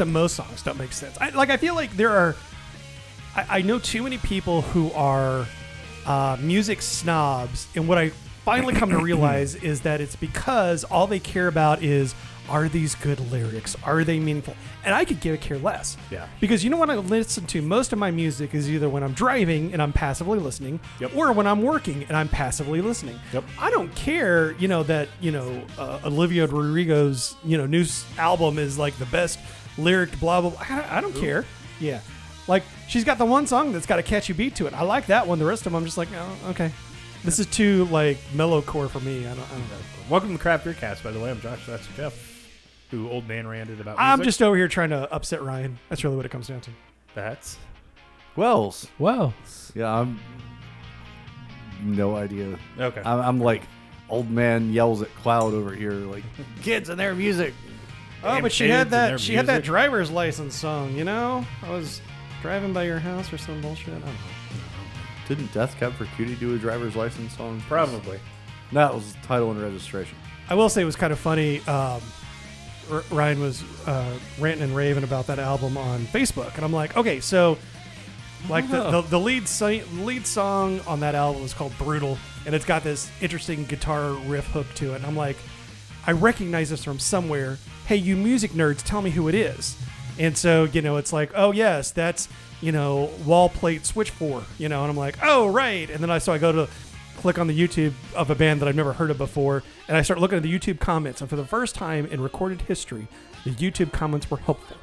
[0.00, 1.16] I mean, lyrics to most songs don't make sense.
[1.20, 2.36] I, like, I feel like there are.
[3.36, 5.46] I, I know too many people who are
[6.06, 8.10] uh, music snobs, and what I
[8.44, 12.14] finally come to realize is that it's because all they care about is
[12.48, 13.76] are these good lyrics?
[13.84, 14.56] Are they meaningful?
[14.82, 15.98] And I could give a care less.
[16.10, 16.26] Yeah.
[16.40, 17.60] Because you know what I listen to?
[17.60, 21.14] Most of my music is either when I'm driving and I'm passively listening, Yep.
[21.14, 23.20] or when I'm working and I'm passively listening.
[23.34, 23.44] Yep.
[23.60, 27.84] I don't care, you know, that you know uh, Olivia Rodrigo's you know new
[28.16, 29.38] album is like the best
[29.78, 30.50] lyric, blah blah.
[30.50, 30.66] blah.
[30.68, 31.44] I, I don't care.
[31.80, 32.00] Yeah.
[32.46, 34.74] Like she's got the one song that's got a catchy beat to it.
[34.74, 35.38] I like that one.
[35.38, 36.72] The rest of them, I'm just like, oh, okay.
[37.24, 39.26] This is too like mellowcore for me.
[39.26, 39.76] I don't, I don't know.
[40.08, 41.30] Welcome to the Craft Beer Cast, by the way.
[41.30, 41.66] I'm Josh.
[41.66, 42.48] That's Jeff,
[42.90, 43.96] who old man ranted about.
[43.98, 44.28] I'm music.
[44.28, 45.78] just over here trying to upset Ryan.
[45.88, 46.70] That's really what it comes down to.
[47.14, 47.58] That's
[48.36, 48.88] Wells.
[48.98, 49.34] Wow.
[49.74, 50.20] Yeah, I'm.
[51.82, 52.58] No idea.
[52.78, 53.02] okay.
[53.04, 53.62] I'm, I'm like
[54.08, 56.24] old man yells at cloud over here, like
[56.62, 57.52] kids and their music.
[58.22, 59.08] Oh, but she had that.
[59.08, 60.94] their She had that driver's license song.
[60.96, 62.00] You know, I was
[62.42, 63.88] driving by your house or some bullshit.
[63.88, 64.12] I don't know.
[65.28, 67.62] Didn't Death Cab for Cutie do a driver's license song?
[67.68, 68.18] Probably.
[68.72, 70.16] That was title and registration.
[70.48, 71.60] I will say it was kind of funny.
[71.60, 72.00] Um,
[72.90, 76.96] R- Ryan was uh, ranting and raving about that album on Facebook, and I'm like,
[76.96, 77.58] okay, so
[78.48, 82.16] like the, the, the lead si- lead song on that album is called "Brutal,"
[82.46, 84.96] and it's got this interesting guitar riff hook to it.
[84.96, 85.36] And I'm like,
[86.06, 87.58] I recognize this from somewhere.
[87.88, 89.74] Hey, you music nerds, tell me who it is.
[90.18, 92.28] And so you know, it's like, oh yes, that's
[92.60, 94.44] you know, wall plate switch four.
[94.58, 95.88] You know, and I'm like, oh right.
[95.88, 96.68] And then I so I go to
[97.16, 100.02] click on the YouTube of a band that I've never heard of before, and I
[100.02, 101.22] start looking at the YouTube comments.
[101.22, 103.08] And for the first time in recorded history,
[103.44, 104.76] the YouTube comments were helpful.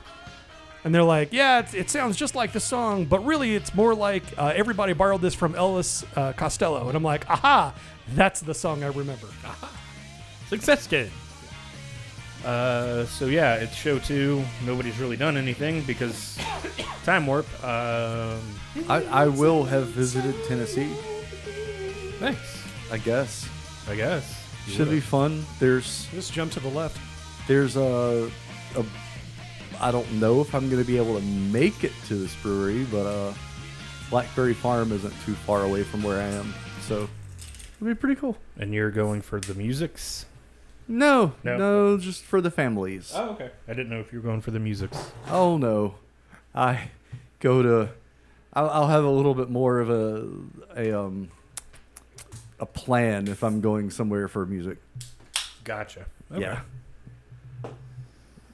[0.84, 4.24] And they're like, yeah, it, sounds just like the song, but really it's more like
[4.36, 6.88] uh, everybody borrowed this from Elvis uh, Costello.
[6.88, 7.76] And I'm like, aha,
[8.16, 9.28] that's the song I remember.
[10.50, 11.12] Success kid.
[12.46, 14.44] Uh, so yeah, it's show two.
[14.66, 16.38] Nobody's really done anything because
[17.04, 17.48] time warp.
[17.64, 18.40] Um,
[18.88, 20.94] I, I will have visited Tennessee.
[22.20, 22.64] Thanks.
[22.92, 23.50] I guess
[23.90, 24.44] I guess.
[24.68, 25.44] should be fun.
[25.60, 27.00] There's Just jump to the left.
[27.48, 28.30] there's a,
[28.78, 28.86] a
[29.82, 33.06] I don't know if I'm gonna be able to make it to this brewery, but
[33.08, 33.34] uh,
[34.12, 37.10] Blackberry Farm isn't too far away from where I am, so
[37.78, 38.38] it'll be pretty cool.
[38.58, 40.28] And you're going for the musics.
[40.88, 41.58] No, No.
[41.58, 43.12] no, just for the families.
[43.16, 43.50] Oh, okay.
[43.68, 45.12] I didn't know if you were going for the musics.
[45.30, 45.96] Oh no,
[46.54, 46.90] I
[47.40, 47.90] go to.
[48.54, 50.28] I'll, I'll have a little bit more of a
[50.76, 51.30] a um
[52.60, 54.78] a plan if I'm going somewhere for music.
[55.64, 56.06] Gotcha.
[56.36, 56.62] Yeah.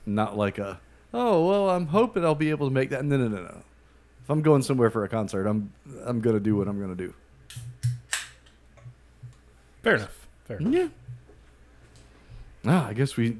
[0.05, 0.79] Not like a.
[1.13, 3.03] Oh well, I'm hoping I'll be able to make that.
[3.03, 3.57] No, no, no, no.
[4.23, 5.73] If I'm going somewhere for a concert, I'm
[6.05, 7.13] I'm gonna do what I'm gonna do.
[9.83, 10.27] Fair enough.
[10.45, 10.73] Fair enough.
[10.73, 10.87] Yeah.
[12.65, 13.37] Ah, I guess we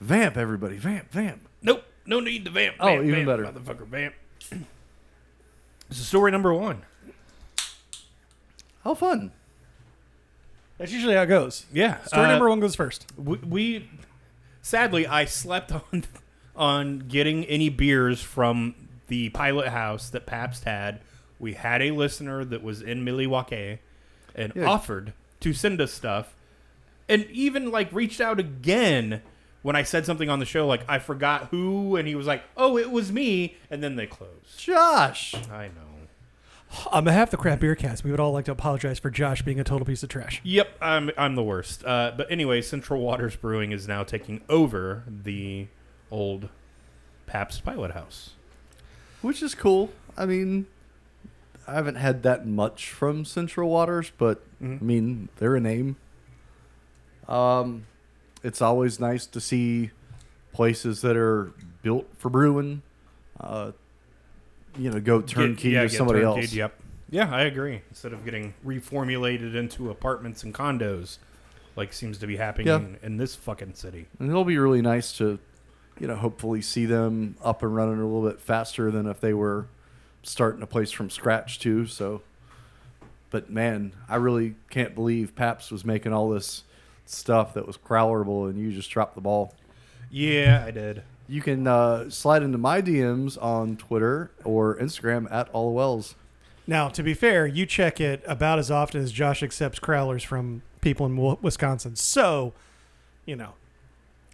[0.00, 0.76] vamp everybody.
[0.76, 1.48] Vamp, vamp.
[1.62, 1.84] Nope.
[2.04, 2.76] No need to vamp.
[2.80, 3.44] Oh, vamp, even vamp, better.
[3.60, 4.14] Motherfucker, vamp.
[5.88, 6.82] This is story number one.
[8.84, 9.30] How fun.
[10.78, 11.66] That's usually how it goes.
[11.72, 12.02] Yeah.
[12.04, 13.06] Story uh, number one goes first.
[13.16, 13.90] we, we
[14.62, 16.04] sadly I slept on
[16.56, 18.74] on getting any beers from
[19.06, 21.00] the pilot house that Pabst had.
[21.38, 23.78] We had a listener that was in Milwaukee
[24.34, 24.64] and Yeah.
[24.68, 26.34] offered to send us stuff
[27.12, 29.22] and even like reached out again
[29.62, 32.42] when I said something on the show like I forgot who and he was like,
[32.56, 34.58] "Oh, it was me." And then they closed.
[34.58, 35.34] Josh.
[35.50, 35.88] I know.
[36.90, 39.42] On behalf of the Crap Beer Cast, we would all like to apologize for Josh
[39.42, 40.40] being a total piece of trash.
[40.42, 41.84] Yep, I'm I'm the worst.
[41.84, 45.66] Uh, but anyway, Central Waters Brewing is now taking over the
[46.10, 46.48] old
[47.26, 48.30] Pabst Pilot House.
[49.20, 49.90] which is cool.
[50.16, 50.66] I mean,
[51.68, 54.80] I haven't had that much from Central Waters, but Mhm.
[54.80, 55.96] I mean, they're a name.
[57.28, 57.86] Um,
[58.42, 59.90] it's always nice to see
[60.52, 61.52] places that are
[61.82, 62.82] built for brewing.
[63.38, 63.72] Uh,
[64.78, 66.52] you know, go turnkey Get- yeah, to get somebody turnkeyed, else.
[66.52, 66.74] Yep.
[67.10, 67.82] Yeah, I agree.
[67.90, 71.18] Instead of getting reformulated into apartments and condos,
[71.76, 72.76] like seems to be happening Yeah.
[72.76, 74.06] in, in this fucking city.
[74.18, 75.38] And it'll be really nice to,
[76.00, 79.34] you know, hopefully see them up and running a little bit faster than if they
[79.34, 79.66] were
[80.22, 81.86] starting a place from scratch too.
[81.86, 82.22] So,
[83.30, 86.64] but man, I really can't believe Pabst was making all this
[87.12, 89.54] stuff that was crowlerable, and you just dropped the ball.
[90.10, 91.02] Yeah, I did.
[91.28, 96.14] You can uh, slide into my DMs on Twitter or Instagram at All the Wells.
[96.66, 100.62] Now, to be fair, you check it about as often as Josh accepts crowlers from
[100.80, 101.96] people in Wisconsin.
[101.96, 102.52] So,
[103.24, 103.54] you know,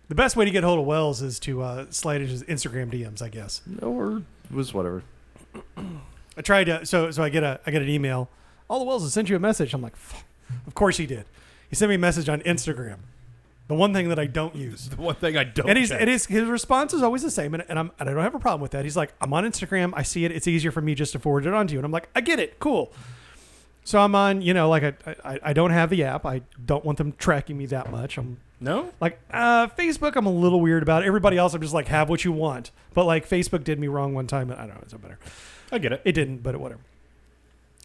[0.08, 2.92] the best way to get hold of Wells is to uh, slide into his Instagram
[2.92, 3.62] DMs, I guess.
[3.80, 5.02] Or was whatever.
[6.36, 8.28] I tried to, so so I get a I get an email.
[8.68, 9.74] All the Wells has sent you a message.
[9.74, 10.24] I'm like, "Fuck."
[10.66, 11.24] of course he did.
[11.68, 12.98] He sent me a message on Instagram.
[13.68, 14.88] The one thing that I don't use.
[14.88, 15.68] The one thing I don't.
[15.68, 16.00] And he's check.
[16.00, 18.34] it is his response is always the same, and, and I'm and I don't have
[18.34, 18.84] a problem with that.
[18.84, 21.46] He's like, I'm on Instagram, I see it, it's easier for me just to forward
[21.46, 22.92] it on to you, and I'm like, I get it, cool.
[23.84, 26.26] So I'm on, you know, like I, I I don't have the app.
[26.26, 28.18] I don't want them tracking me that much.
[28.18, 28.90] I'm no.
[29.00, 30.14] like uh, Facebook.
[30.14, 31.04] I'm a little weird about.
[31.04, 32.70] Everybody else, I'm just like, have what you want.
[32.92, 34.50] But like Facebook did me wrong one time.
[34.50, 34.80] and I don't know.
[34.82, 35.18] It's not better.
[35.72, 36.02] I get it.
[36.04, 36.82] It didn't, but it, whatever.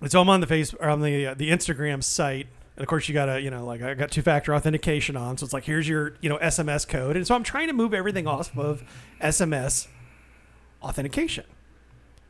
[0.01, 2.88] And so I'm on the face or on the uh, the Instagram site, and of
[2.88, 5.66] course you gotta you know like I got two factor authentication on, so it's like
[5.66, 8.84] here's your you know SMS code, and so I'm trying to move everything off of
[9.22, 9.88] SMS
[10.81, 11.46] authentication,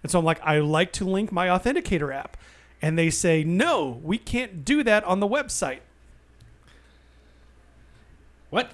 [0.02, 2.38] and so I'm like I like to link my authenticator app,
[2.82, 5.80] and they say no, we can't do that on the website.
[8.50, 8.72] What?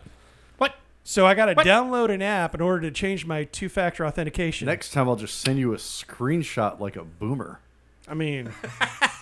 [0.57, 0.75] What?
[1.06, 4.66] So I got to download an app in order to change my two factor authentication.
[4.66, 7.62] Next time, I'll just send you a screenshot like a boomer.
[8.06, 8.51] I mean,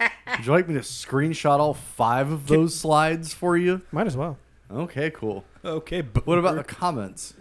[0.00, 3.82] Would you like me to screenshot all five of those slides for you?
[3.92, 4.38] might as well.
[4.72, 5.44] Okay, cool.
[5.64, 6.00] Okay.
[6.00, 7.34] But What about the comments?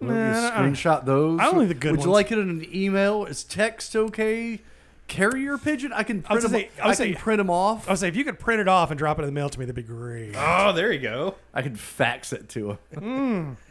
[0.00, 1.40] Want me Nah, I- screenshot those?
[1.40, 2.14] I only the good Would you ones.
[2.14, 3.24] like it in an email?
[3.24, 4.60] Is text okay?
[5.08, 5.92] Carrier pigeon?
[5.92, 6.60] I can I was print them.
[6.62, 7.88] gonna say- I was can say- print them off.
[7.88, 9.48] I would say if you could print it off and drop it in the mail
[9.48, 10.34] to me, that'd be great.
[10.36, 11.36] Oh, there you go.
[11.54, 12.78] I can fax it to him.
[12.98, 13.52] Hmm.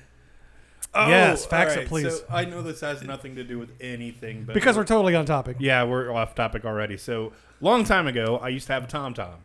[0.98, 2.20] Oh, Yes, fax all it, please.
[2.20, 5.26] So I know this has nothing to do with anything, but because we're totally on
[5.26, 5.58] topic.
[5.60, 6.96] yeah, we're off topic already.
[6.96, 7.34] So
[7.66, 9.36] long time ago, I used to have a TomTom.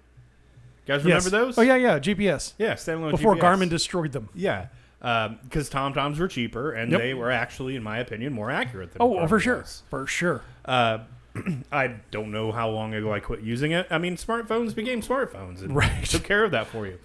[0.87, 1.31] You guys remember Yes.
[1.31, 1.59] those?
[1.59, 1.99] Oh yeah, yeah.
[1.99, 3.41] GPS yeah, standalone before GPS.
[3.41, 4.29] Before Garmin destroyed them.
[4.35, 4.67] Yeah,
[5.01, 7.01] because TomToms were cheaper and Yep.
[7.01, 9.03] they were actually, in my opinion, more accurate than.
[9.03, 9.83] Oh, Garmin for sure, was.
[9.91, 10.43] for sure.
[10.65, 10.99] Uh,
[11.73, 13.87] I don't know how long ago I quit using it.
[13.91, 16.05] I mean, smartphones became smartphones and Right.
[16.05, 16.99] took care of that for you.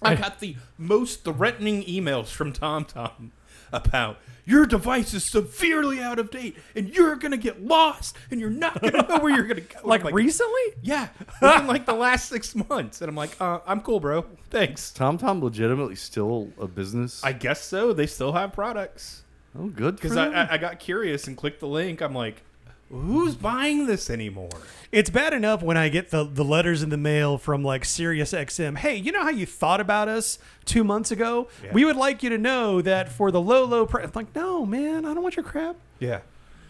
[0.00, 3.30] I got the most threatening emails from TomTom
[3.72, 8.48] about your device is severely out of date and you're gonna get lost and you're
[8.48, 9.78] not gonna know where you're gonna go.
[9.84, 10.60] Like, I'm recently?
[10.82, 11.08] yeah,
[11.42, 14.24] within like the last six months, and I'm like, uh, I'm cool, bro.
[14.50, 14.92] Thanks.
[14.96, 17.22] TomTom legitimately still a business.
[17.22, 17.92] I guess so.
[17.92, 19.22] They still have products.
[19.58, 20.16] oh, good Because.
[20.16, 22.00] I, I, I got curious and clicked the link.
[22.00, 22.42] I'm like,
[22.90, 24.50] who's buying this anymore?
[24.90, 28.32] It's bad enough when I get the, the letters in the mail from like Sirius
[28.32, 28.78] XM.
[28.78, 31.48] Hey, you know how you thought about us two months ago?
[31.62, 31.72] Yeah.
[31.72, 34.08] We would like you to know that for the low, low price.
[34.14, 35.76] Like, no, man, I don't want your crap.
[35.98, 36.20] Yeah.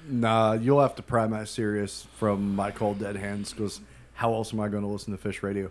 [0.09, 3.81] Nah, you'll have to pry my Sirius from my cold dead hands because
[4.15, 5.71] how else am I going to listen to Phish Radio?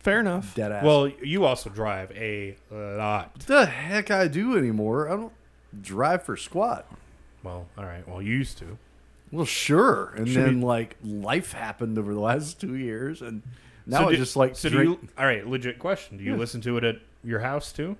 [0.00, 0.54] Fair enough.
[0.54, 0.84] Dead ass.
[0.84, 3.38] Well, you also drive a lot.
[3.46, 5.08] the heck I do anymore?
[5.08, 5.32] I don't
[5.80, 6.90] drive for squat.
[7.44, 8.06] Well, all right.
[8.06, 8.76] Well, you used to.
[9.32, 10.12] Well, sure.
[10.16, 13.42] And Should then we- like life happened over the last two years, and
[13.86, 15.08] now So I do- just like So do you?
[15.18, 15.44] All right.
[15.46, 16.18] Legit question.
[16.18, 16.38] Do you Yeah.
[16.38, 17.96] listen to it at your house too?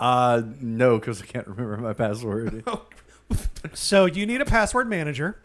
[0.00, 2.64] Uh, no, because I can't remember my password.
[3.74, 5.36] So you need a password manager.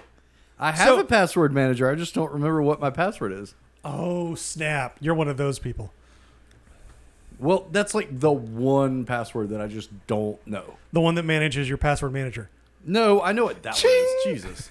[0.60, 1.90] I have So- a password manager.
[1.90, 3.56] I just don't remember what my password is.
[3.84, 4.98] Oh, snap.
[5.02, 5.92] You're one of those people.
[7.40, 10.75] Well, that's like the one password that I just don't know.
[10.94, 12.50] The one that manages your password manager.
[12.86, 14.44] No, I know what that one is.
[14.44, 14.70] Jesus.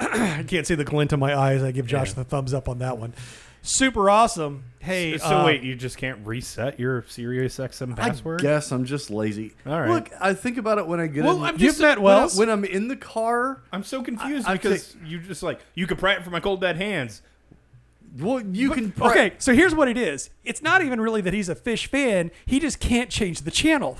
[0.00, 1.62] I can't see the glint in my eyes.
[1.62, 2.14] I give Josh Yeah.
[2.14, 3.14] the thumbs up on that one.
[3.62, 4.62] Super awesome.
[4.78, 8.40] Hey, so uh, wait, you just can't reset your Sirius XM password?
[8.40, 9.52] I guess I'm just lazy.
[9.66, 9.90] All right.
[9.90, 11.42] Look, I think about it when I get Well, in.
[11.42, 12.36] I'm You've just- met when, I, Wells.
[12.38, 13.60] when I'm in the car.
[13.72, 16.40] I'm so confused I- I because you just like you could pry it from my
[16.40, 17.20] cold dead hands.
[18.18, 18.92] Well, you can.
[18.92, 20.30] pri- Okay, so here's what it is.
[20.44, 22.30] It's not even really that he's a Phish fan.
[22.46, 23.98] He just can't change the channel.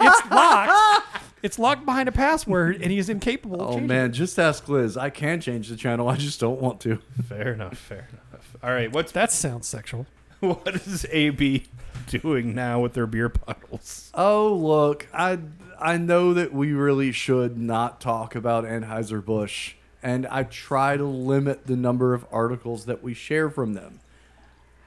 [0.00, 1.06] It's locked.
[1.42, 3.60] it's locked behind a password, and he's incapable.
[3.60, 4.10] of Oh changing man, it.
[4.10, 4.96] just ask Liz.
[4.96, 6.08] I can change the channel.
[6.08, 6.98] I just don't want to.
[7.28, 7.78] Fair enough.
[7.78, 8.56] Fair enough.
[8.62, 8.90] All right.
[8.92, 10.06] What's that sounds sexual.
[10.40, 11.64] what is AB
[12.06, 14.10] doing now with their beer bottles?
[14.14, 15.38] Oh look, I
[15.80, 21.04] I know that we really should not talk about Anheuser Busch, and I try to
[21.04, 24.00] limit the number of articles that we share from them.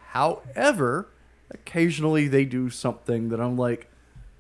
[0.10, 1.10] However,
[1.50, 3.90] occasionally they do something that I'm like,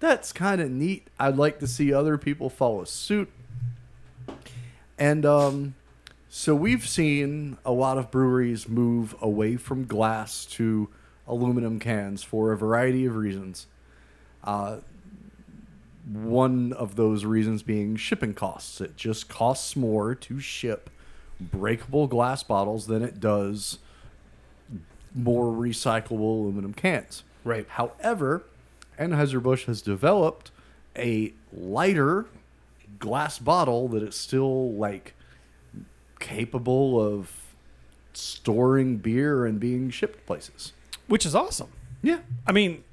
[0.02, 1.08] that's kind of neat.
[1.18, 3.32] I'd like to see other people follow suit.
[4.98, 5.76] And um,
[6.28, 10.90] so we've seen a lot of breweries move away from glass to
[11.28, 13.68] aluminum cans for a variety of reasons.
[14.44, 14.78] Uh,
[16.12, 18.82] one of those reasons being shipping costs.
[18.82, 20.90] It just costs more to ship
[21.40, 23.78] breakable glass bottles than it does
[25.14, 27.24] more recyclable aluminum cans.
[27.44, 27.68] Right.
[27.70, 28.44] However,
[29.02, 30.52] Anheuser-Busch has developed
[30.96, 32.26] a lighter
[33.00, 35.14] glass bottle that is still like
[36.20, 37.32] capable of
[38.14, 40.74] storing beer and being shipped places.
[41.08, 41.70] Which is awesome.
[42.02, 42.20] Yeah.
[42.46, 42.84] I mean,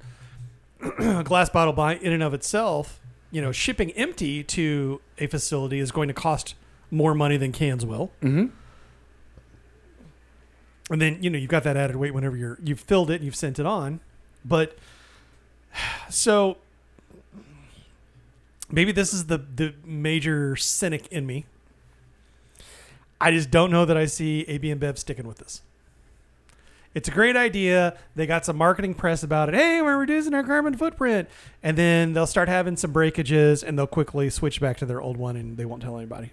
[0.99, 2.99] a glass bottle by in and of itself,
[3.31, 6.55] you know, shipping empty to a facility is going to cost
[6.91, 8.11] more money than cans will.
[8.21, 8.47] Mm-hmm.
[10.91, 13.23] And then, you know, you've got that added weight whenever you're you've filled it and
[13.23, 13.99] you've sent it on.
[14.43, 14.77] But
[16.09, 16.57] So
[18.71, 21.45] maybe this is the the major cynic in me.
[23.21, 25.61] I just don't know that I see AB InBev sticking with this.
[26.95, 27.97] It's a great idea.
[28.15, 29.55] They got some marketing press about it.
[29.55, 31.29] Hey, we're reducing our carbon footprint.
[31.61, 35.17] And then they'll start having some breakages and they'll quickly switch back to their old
[35.17, 36.31] one and they won't tell anybody.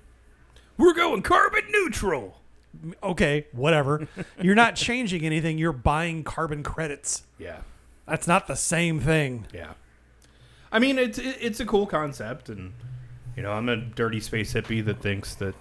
[0.79, 2.41] We're going carbon neutral.
[3.03, 4.09] Okay, whatever.
[4.41, 5.59] you're not changing anything.
[5.59, 7.25] You're buying carbon credits.
[7.39, 7.59] Yeah.
[8.07, 9.47] That's not the same thing.
[9.53, 9.73] Yeah.
[10.73, 12.73] I mean, it's it- it's a cool concept, and
[13.37, 15.55] you know, I'm a dirty space hippie that thinks that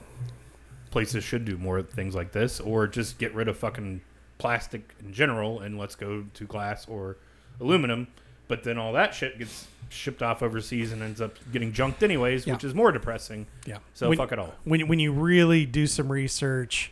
[0.92, 4.02] places should do more things like this, or just get rid of fucking
[4.38, 7.18] plastic in general and let's go to glass or
[7.60, 8.08] aluminum.
[8.48, 12.46] But then all that shit gets shipped off overseas and ends up getting junked anyways,
[12.46, 12.54] Yeah.
[12.54, 13.48] which is more depressing.
[13.66, 13.78] Yeah.
[13.94, 14.54] So when, fuck it all.
[14.64, 16.92] When when you really do some research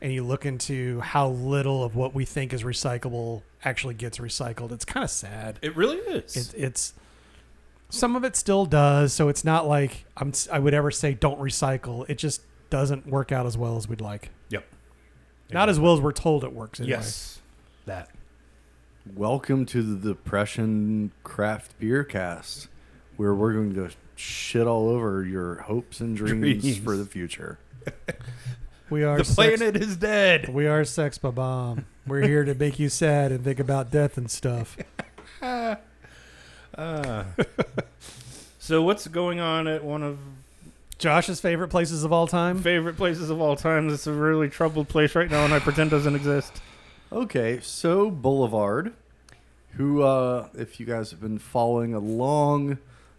[0.00, 4.72] and you look into how little of what we think is recyclable actually gets recycled,
[4.72, 5.58] it's kind of sad.
[5.62, 6.36] It really is.
[6.36, 6.94] It's it's
[7.90, 11.14] some of it still does, so it's not like I'm s- I would ever say
[11.14, 12.04] don't recycle.
[12.08, 14.30] It just doesn't work out as well as we'd like.
[14.48, 14.64] yep.
[15.52, 16.80] Not as well as we're told it works.
[16.80, 16.96] Anyway.
[16.96, 17.40] Yes.
[17.84, 18.08] That.
[19.14, 22.68] Welcome to the Depression Craft Beer Cast,
[23.18, 26.78] where we're going to shit all over your hopes and dreams, Dreams.
[26.78, 27.58] for the future.
[28.92, 30.50] we are The sex, planet is dead.
[30.50, 31.86] we are sex bomb.
[32.06, 34.76] We're here to make you sad and think about death and stuff.
[36.74, 37.24] Uh,
[38.58, 40.18] so what's going on at one of
[40.96, 42.62] Josh's favorite places of all time.
[42.62, 43.90] favorite places of all time.
[43.90, 46.62] It's a really troubled place right now, and I pretend doesn't exist.
[47.12, 48.94] Okay, so Boulevard,
[49.72, 52.78] who, uh, if you guys have been following along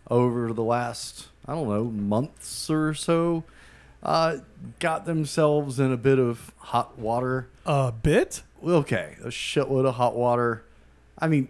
[0.10, 3.44] over the last, I don't know, months or so,
[4.04, 4.38] uh,
[4.80, 7.48] got themselves in a bit of hot water.
[7.66, 8.44] A bit.
[8.64, 10.64] Okay, a shitload of hot water.
[11.18, 11.48] I mean,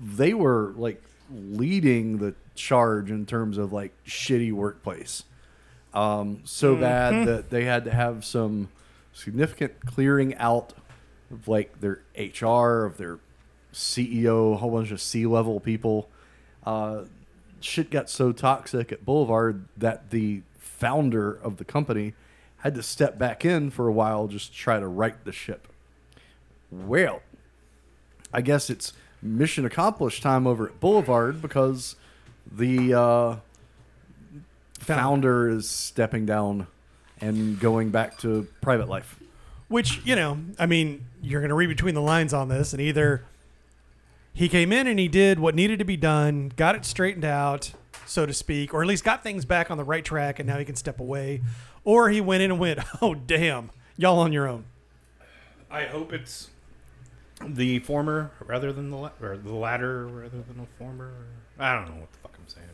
[0.00, 5.24] they were like leading the charge in terms of like shitty workplace.
[5.92, 8.68] Um, so bad that they had to have some
[9.12, 10.72] significant clearing out
[11.30, 13.18] of like their HR, of their
[13.74, 16.08] CEO, a whole bunch of C level people.
[16.64, 17.02] Uh,
[17.60, 22.14] shit got so toxic at Boulevard that the founder of the company
[22.58, 25.68] had to step back in for a while just to try to right the ship.
[26.70, 27.22] Well,
[28.32, 31.96] I guess it's mission accomplished time over at Boulevard because
[32.50, 33.36] the uh,
[34.78, 36.66] founder is stepping down
[37.20, 39.18] and going back to private life.
[39.68, 42.80] Which, you know, I mean, you're going to read between the lines on this, and
[42.80, 43.24] either
[44.34, 47.72] he came in and he did what needed to be done, got it straightened out,
[48.06, 50.58] so to speak, or at least got things back on the right track, and now
[50.58, 51.40] he can step away,
[51.84, 54.64] or he went in and went, oh, damn, y'all on your own.
[55.70, 56.50] I hope it's
[57.44, 61.12] the former rather than the la- or the latter rather than the former.
[61.58, 62.66] I don't know what the fuck I'm saying.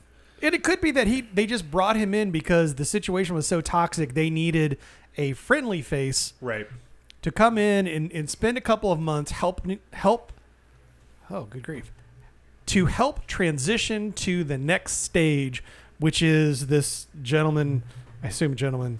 [0.42, 3.46] And it could be that he they just brought him in because the situation was
[3.46, 4.76] so toxic, they needed
[5.16, 6.66] a friendly face Right.
[7.22, 10.32] to come in and, and spend a couple of months help help
[11.30, 11.90] oh good grief
[12.68, 15.62] to help transition to the next stage
[15.98, 17.82] which is this gentleman
[18.22, 18.98] i assume gentleman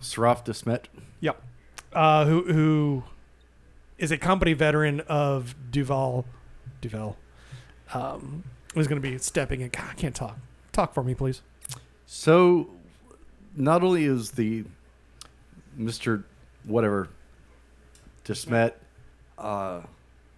[0.00, 0.84] Saraf Desmet.
[1.20, 1.40] yep
[1.92, 3.02] uh, who who
[3.98, 6.24] is a company veteran of Duvel
[6.80, 7.16] Duvel
[7.94, 8.42] um,
[8.74, 10.38] was going to be stepping in God, i can't talk
[10.72, 11.42] talk for me please
[12.06, 12.68] So,
[13.56, 14.64] not only is the
[15.78, 16.24] Mr.
[16.64, 17.08] whatever
[18.24, 18.72] Desmet
[19.38, 19.80] uh,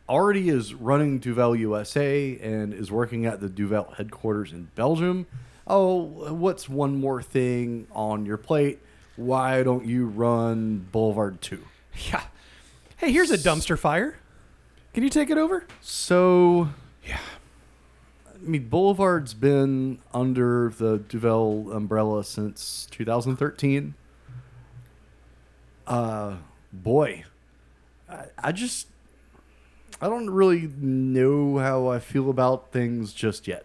[0.09, 5.27] already is running Duvel USA and is working at the Duvel headquarters in Belgium.
[5.67, 8.81] Oh, what's one more thing on your plate?
[9.17, 11.63] Why don't you run Boulevard 2?
[12.11, 12.25] yeah
[12.97, 14.17] hey here's a dumpster fire
[14.93, 16.71] can you take it over So,
[17.07, 17.19] yeah.
[18.27, 23.95] I mean, Boulevard's been under the Duvel umbrella since 2013.
[25.87, 26.37] Uh,
[26.73, 27.25] boy,
[28.09, 28.87] I, I just,
[30.01, 33.65] I don't really know how I feel about things just yet.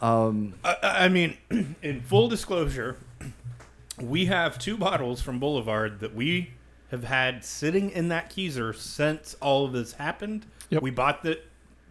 [0.00, 1.36] Um, I, I mean,
[1.82, 2.96] in full disclosure,
[4.00, 6.50] we have two bottles from Boulevard that we
[6.90, 10.46] have had sitting in that keezer since all of this happened.
[10.70, 10.82] Yep.
[10.82, 11.44] We bought that.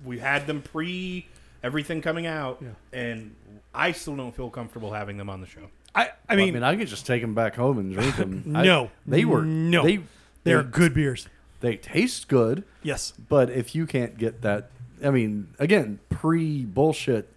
[0.04, 1.28] We had them pre
[1.64, 2.70] everything coming out, Yeah.
[2.94, 3.36] and
[3.74, 5.62] I still don't feel comfortable having them on the show.
[5.96, 8.44] i, I I mean, mean, I could just take them back home and drink them.
[8.46, 8.92] No.
[9.08, 9.84] they were No.
[9.84, 10.02] They
[10.44, 11.28] they're they, good beers
[11.66, 12.64] They taste good.
[12.84, 14.70] yes But if you can't get that,
[15.04, 17.28] I mean, again, pre bullshit,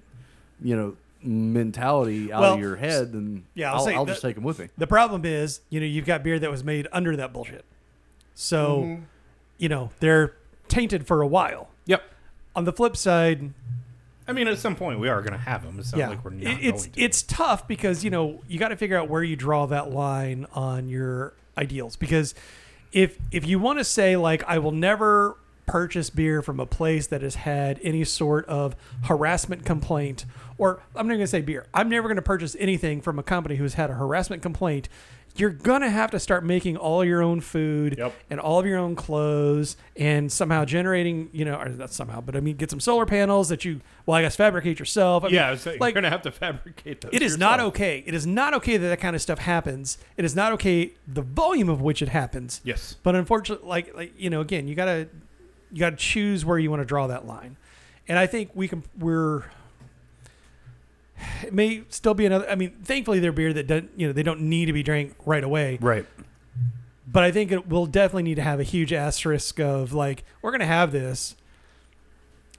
[0.63, 4.23] you know, mentality out Well, of your head, then yeah, I'll I'll, I'll that- just
[4.23, 4.69] take them with me.
[4.77, 7.65] The problem is, you know, you've got beer that was made under that bullshit.
[8.35, 9.03] So, Mm-hmm.
[9.59, 10.35] you know, they're
[10.69, 11.71] tainted for a while.
[11.87, 12.03] Yep.
[12.55, 13.53] On the flip side,
[14.27, 15.79] I mean, at some point we are going to have them.
[15.79, 17.01] It's not yeah, like we're not It- it's going to.
[17.01, 20.47] it's tough because you know you got to figure out where you draw that line
[20.53, 22.35] on your ideals because
[22.93, 27.07] if if you want to say like I will never purchase beer from a place
[27.09, 30.25] that has had any sort of harassment complaint
[30.57, 31.67] or I'm not going to say beer.
[31.73, 34.89] I'm never going to purchase anything from a company who's had a harassment complaint.
[35.39, 38.13] You're going to have to start making all your own food Yep.
[38.31, 42.35] and all of your own clothes and somehow generating, you know, or not somehow, but
[42.37, 45.25] I mean, get some solar panels that you, well, I guess fabricate yourself.
[45.25, 47.11] I mean, yeah, so like- you're going to have to fabricate those.
[47.13, 48.03] it is not okay.
[48.07, 49.99] It is not okay that that kind of stuff happens.
[50.17, 52.61] It is not okay the volume of which it happens.
[52.65, 52.97] Yes.
[53.03, 55.09] But unfortunately, like like you know, again, you gotta
[55.71, 57.57] you gotta choose where you want to draw that line.
[58.09, 59.45] And I think we can we're
[61.43, 62.49] it may still be another.
[62.49, 65.15] I mean, thankfully, they're beer that don't you know they don't need to be drank
[65.25, 65.79] right away.
[65.81, 66.07] Right.
[67.07, 70.51] But I think it will definitely need to have a huge asterisk of like we're
[70.51, 71.37] gonna have this.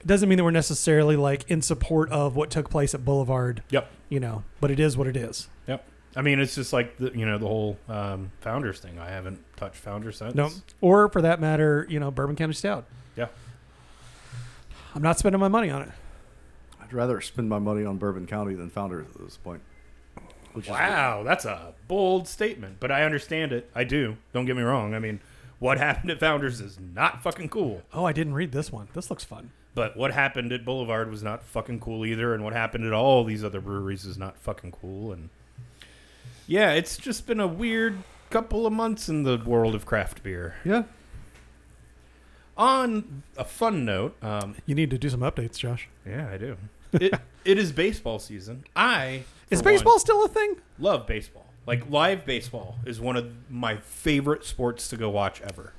[0.00, 3.62] It doesn't mean that we're necessarily like in support of what took place at Boulevard.
[3.70, 3.90] Yep.
[4.08, 5.48] You know, but it is what it is.
[5.68, 5.84] Yep.
[6.16, 8.98] I mean, it's just like the you know the whole um, founders thing.
[8.98, 10.34] I haven't touched founders since.
[10.34, 10.50] No,
[10.80, 12.86] or for that matter, you know, Bourbon County Stout.
[13.16, 13.28] Yeah.
[14.94, 15.90] I'm not spending my money on it.
[16.90, 19.62] I'd rather spend my money on Bourbon County than Founders at this point.
[20.68, 23.70] Wow, that's a bold statement, but I understand it.
[23.76, 24.16] I do.
[24.32, 24.92] Don't get me wrong.
[24.94, 25.20] I mean,
[25.60, 27.82] what happened at Founders is not fucking cool.
[27.94, 28.88] Oh, I didn't read this one.
[28.92, 29.52] This looks fun.
[29.76, 33.22] But what happened at Boulevard was not fucking cool either, and what happened at all
[33.22, 35.12] these other breweries is not fucking cool.
[35.12, 35.28] And
[36.48, 37.98] yeah, it's just been a weird
[38.30, 40.56] couple of months in the world of craft beer.
[40.64, 40.82] yeah.
[42.56, 45.88] On a fun note, um, You need to do some updates, Josh.
[46.04, 46.56] yeah, I do.
[46.92, 48.64] It, it is baseball season.
[48.74, 50.56] I Is for one, baseball still a thing?
[50.78, 51.46] love baseball.
[51.66, 55.72] Like live baseball is one of my favorite sports to go watch ever.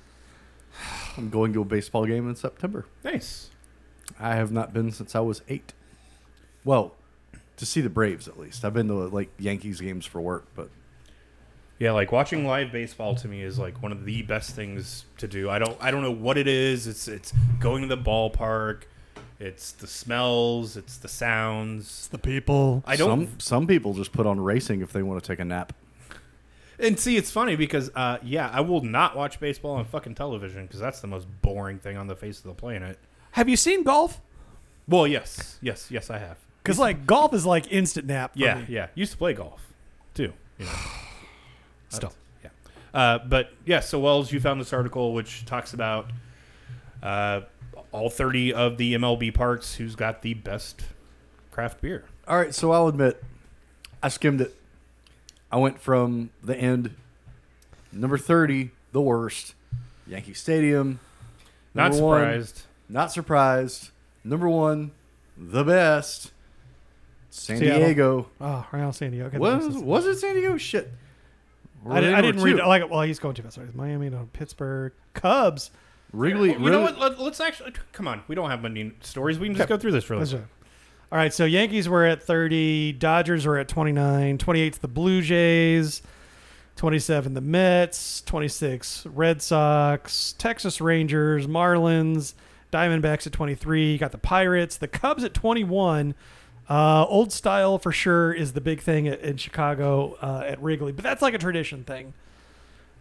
[1.18, 2.86] I'm going to a baseball game in September.
[3.04, 3.50] Nice.
[4.20, 5.74] I have not been since I was eight.
[6.64, 6.96] Well,
[7.58, 8.64] to see the Braves at least.
[8.64, 10.70] I've been to like Yankees games for work, but
[11.80, 15.28] Yeah, like watching live baseball to me is like one of the best things to
[15.28, 15.50] do.
[15.50, 16.88] I don't I don't know what it is.
[16.88, 18.84] It's it's going to the ballpark.
[19.42, 22.08] It's the smells, it's the sounds.
[22.10, 22.84] The people.
[22.86, 25.46] I don't some some people just put on racing if they want to take a
[25.46, 25.74] nap.
[26.78, 30.66] and see it's funny because uh yeah, I will not watch baseball on fucking television
[30.68, 33.00] because that's the most boring thing on the face of the planet.
[33.32, 34.22] Have you seen golf?
[34.88, 35.58] Well, yes.
[35.62, 36.38] Yes, yes I have.
[36.62, 38.34] Because like golf is like instant nap.
[38.34, 38.66] For Yeah, me.
[38.70, 38.88] yeah.
[38.94, 39.62] Used to play golf
[40.14, 40.34] too.
[40.60, 40.72] You know.
[41.90, 42.14] Still.
[42.44, 42.50] yeah.
[42.94, 46.12] Uh, but yeah, so Wells, you found this article which talks about
[47.02, 47.42] uh,
[47.92, 50.84] all 30 of the MLB parks who's got the best
[51.52, 52.06] craft beer.
[52.28, 53.22] All right, so I'll admit,
[54.02, 54.56] I skimmed it.
[55.52, 56.96] I went from the end,
[57.92, 59.54] number thirty, the worst,
[60.08, 61.00] Yankee Stadium.
[61.74, 62.62] Not number one, surprised.
[62.88, 63.90] not surprised.
[64.24, 64.92] Number one,
[65.38, 66.32] the best,
[67.32, 67.80] San Seattle.
[67.80, 68.30] Diego.
[68.40, 69.26] Oh, right San Diego.
[69.28, 70.58] Okay, Was was it San Diego?
[70.58, 70.90] Shit.
[71.84, 72.66] Were I, didn't, I number didn't read it.
[72.68, 73.56] Like, well, he's going too fast.
[73.56, 73.68] Sorry.
[73.74, 75.72] Miami, no, Pittsburgh, Cubs.
[76.14, 76.52] Wrigley.
[76.54, 77.00] You know what?
[77.00, 78.24] Let, us actually come on.
[78.28, 79.40] We don't have many stories.
[79.40, 80.22] We can just go through this really.
[80.22, 80.44] That's right.
[81.12, 86.02] All right, so Yankees were at 30, Dodgers were at 29, 28 the Blue Jays,
[86.78, 92.34] 27 the Mets, 26 Red Sox, Texas Rangers, Marlins,
[92.72, 96.16] Diamondbacks at 23, you got the Pirates, the Cubs at 21.
[96.70, 100.94] Uh, old style for sure is the big thing at, in Chicago uh, at Wrigley,
[100.94, 102.14] but that's like a tradition thing.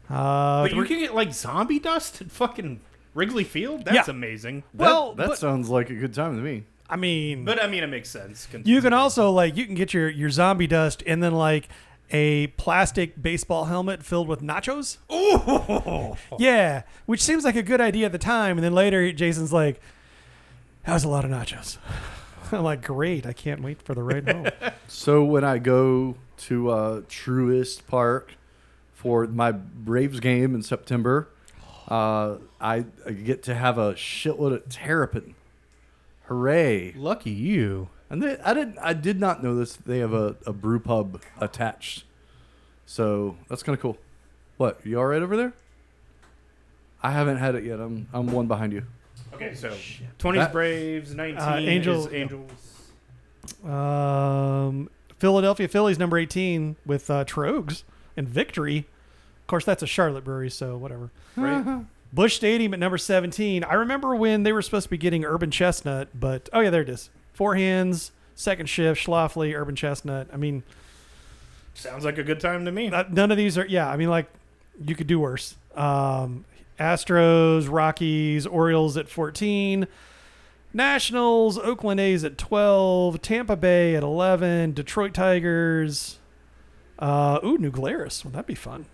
[0.09, 2.81] Uh, But you can get like zombie dust at fucking
[3.21, 3.85] Wrigley Field.
[3.85, 4.15] That's Yeah.
[4.15, 4.63] amazing.
[4.75, 6.65] well, that but- sounds like a good time to me.
[6.89, 8.49] I mean, But I mean, it makes sense.
[8.65, 11.69] You can also like you can get your your zombie dust and then like
[12.13, 14.99] a plastic baseball helmet filled with nachos.
[15.13, 16.17] Ooh.
[16.39, 19.81] Yeah, which seems like a good idea at the time, and then later Jason's like,
[20.85, 21.79] "That was a lot of nachos."
[22.53, 23.25] I'm like, "Great!
[23.27, 24.47] I can't wait for the ride home."
[24.89, 26.17] So when I go
[26.49, 28.33] to uh, Truist Park
[28.93, 31.29] for my Braves game in September,
[31.91, 35.35] uh, I, I get to have a shitload of terrapin.
[36.27, 36.93] Hooray!
[36.97, 37.89] Lucky you.
[38.09, 38.79] And they, I didn't.
[38.79, 39.75] I did not know this.
[39.77, 42.05] They have a, a brew pub attached,
[42.87, 43.99] so that's kind of cool.
[44.57, 44.81] What?
[44.85, 45.53] You all right over there?
[47.03, 47.79] I haven't had it yet.
[47.81, 48.83] I'm I'm one behind you.
[49.35, 49.71] Okay, so
[50.19, 52.51] 20s That- Braves, 19 Uh, Angel- is Angels.
[53.65, 57.85] um, Philadelphia Phillies number 18 with uh, Troegs
[58.17, 58.87] and Victory.
[59.51, 61.11] Of course, that's a Charlotte brewery, so whatever.
[61.35, 61.85] Right?
[62.13, 63.65] Busch Stadium at number 17.
[63.65, 66.83] I remember when they were supposed to be getting Urban Chestnut, but oh yeah, there
[66.83, 67.11] it is.
[67.33, 70.29] Four hands, second shift, Schlafly, Urban Chestnut.
[70.33, 70.63] I mean,
[71.75, 72.91] Sounds like a good time to me.
[72.91, 73.67] not- none of these are.
[73.67, 74.31] Yeah, I mean, like
[74.87, 75.57] you could do worse.
[75.75, 76.45] Um,
[76.79, 79.89] Astros, Rockies, Orioles at 14.
[80.73, 86.21] Nationals, Oakland A's at 12, Tampa Bay at 11, Detroit Tigers.
[87.01, 88.25] Uh, ooh, New Glarus.
[88.25, 88.87] Well, that'd be fun.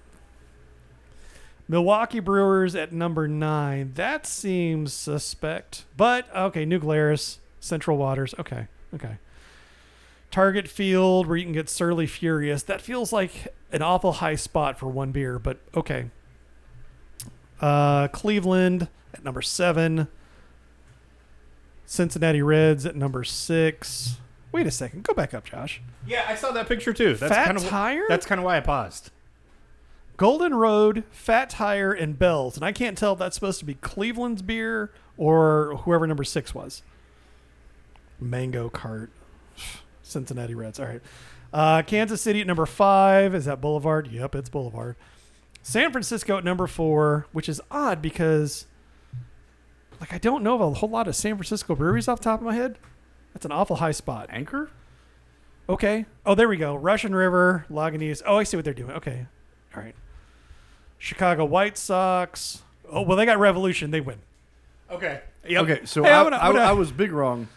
[1.69, 3.93] Milwaukee Brewers at number nine.
[3.95, 5.85] That seems suspect.
[5.97, 8.35] But, okay, New Glarus, Central Waters.
[8.39, 9.19] Okay, okay.
[10.31, 12.63] Target Field, where you can get Surly Furious.
[12.63, 16.11] That feels like an awful high spot for one beer, but okay.
[17.61, 20.09] Uh, Cleveland at number seven.
[21.87, 24.17] Cincinnati Reds at number six.
[24.53, 25.05] Wait a second.
[25.05, 25.81] Go back up, Josh.
[26.07, 27.15] Yeah, I saw that picture too.
[27.15, 28.05] That's Fat kind of Tire?
[28.09, 29.11] That's kind of why I paused.
[30.17, 32.57] Golden Road, Fat Tire, and Bells.
[32.57, 36.55] And I can't tell if that's supposed to be Cleveland's beer or whoever number six
[36.55, 36.83] was.
[38.19, 39.11] Mango Cart.
[40.03, 40.81] Cincinnati Reds.
[40.81, 41.03] All right.
[41.53, 43.35] Uh, Kansas City at number five.
[43.35, 44.09] Is that Boulevard?
[44.09, 44.97] Yep, it's Boulevard.
[45.63, 48.67] San Francisco at number four, which is odd because,
[50.01, 52.41] like, I don't know of a whole lot of San Francisco breweries off the top
[52.41, 52.79] of my head.
[53.33, 54.29] That's an awful high spot.
[54.31, 54.71] Anchor?
[55.69, 56.07] Okay.
[56.25, 56.77] Oh, there we go.
[56.77, 58.23] Russian River, Lagunitas.
[58.25, 58.93] Oh, I see what they're doing.
[58.93, 59.27] Okay.
[59.75, 59.95] All right.
[60.99, 62.63] Chicago White Sox.
[62.91, 63.91] Oh, well, they got Revolution.
[63.91, 64.19] They win.
[64.91, 65.21] Okay.
[65.49, 67.49] Okay, so Hey, I, I'm gonna- I'm I- gonna- I was big wrong.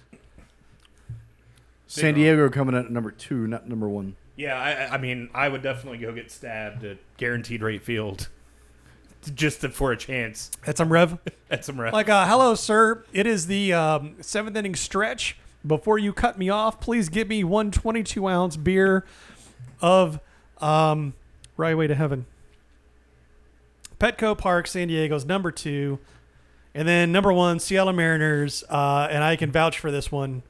[1.88, 2.14] San wrong.
[2.16, 4.16] Diego coming in at number two, not number one.
[4.36, 8.30] Yeah, I, I mean, I would definitely go get stabbed at guaranteed rate field,
[9.36, 11.18] just to, for a chance At some rev.
[11.52, 11.94] at some rest.
[11.94, 13.04] like, uh, hello, sir.
[13.12, 15.36] It is the um, seventh inning stretch.
[15.66, 19.04] Before you cut me off, please give me one 22 ounce beer
[19.82, 20.20] of
[20.60, 21.14] um,
[21.58, 22.26] Right Way to Heaven.
[24.00, 26.00] Petco Park, San Diego's number two.
[26.74, 28.64] And then number one, Seattle Mariners.
[28.70, 30.44] Uh, and I can vouch for this one.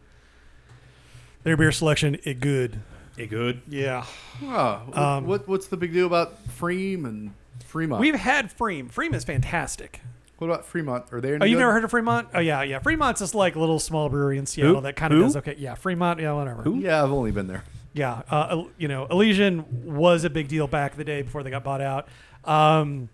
[1.44, 2.80] Their beer selection, it good.
[3.18, 3.62] it good.
[3.68, 4.06] Yeah.
[4.44, 7.32] Oh, what, Um, what, what's the big deal about pFriem and
[7.66, 8.02] Fremont?
[8.02, 8.92] We've had pFriem.
[8.92, 10.02] pFriem is fantastic.
[10.38, 11.06] what about Fremont?
[11.12, 11.38] Are they?
[11.40, 12.28] Oh, you've never heard of Fremont?
[12.34, 12.80] Oh, yeah, yeah.
[12.80, 14.82] Fremont's just like a little small brewery in Seattle Who?
[14.82, 15.24] that kind of Who?
[15.26, 15.56] does okay.
[15.58, 16.70] Yeah, Fremont, yeah, whatever.
[16.70, 17.64] Yeah, I've only been there.
[17.94, 21.50] Yeah, uh, you know, Elysian was a big deal back in the day before they
[21.50, 22.08] got bought out.
[22.46, 23.10] Um,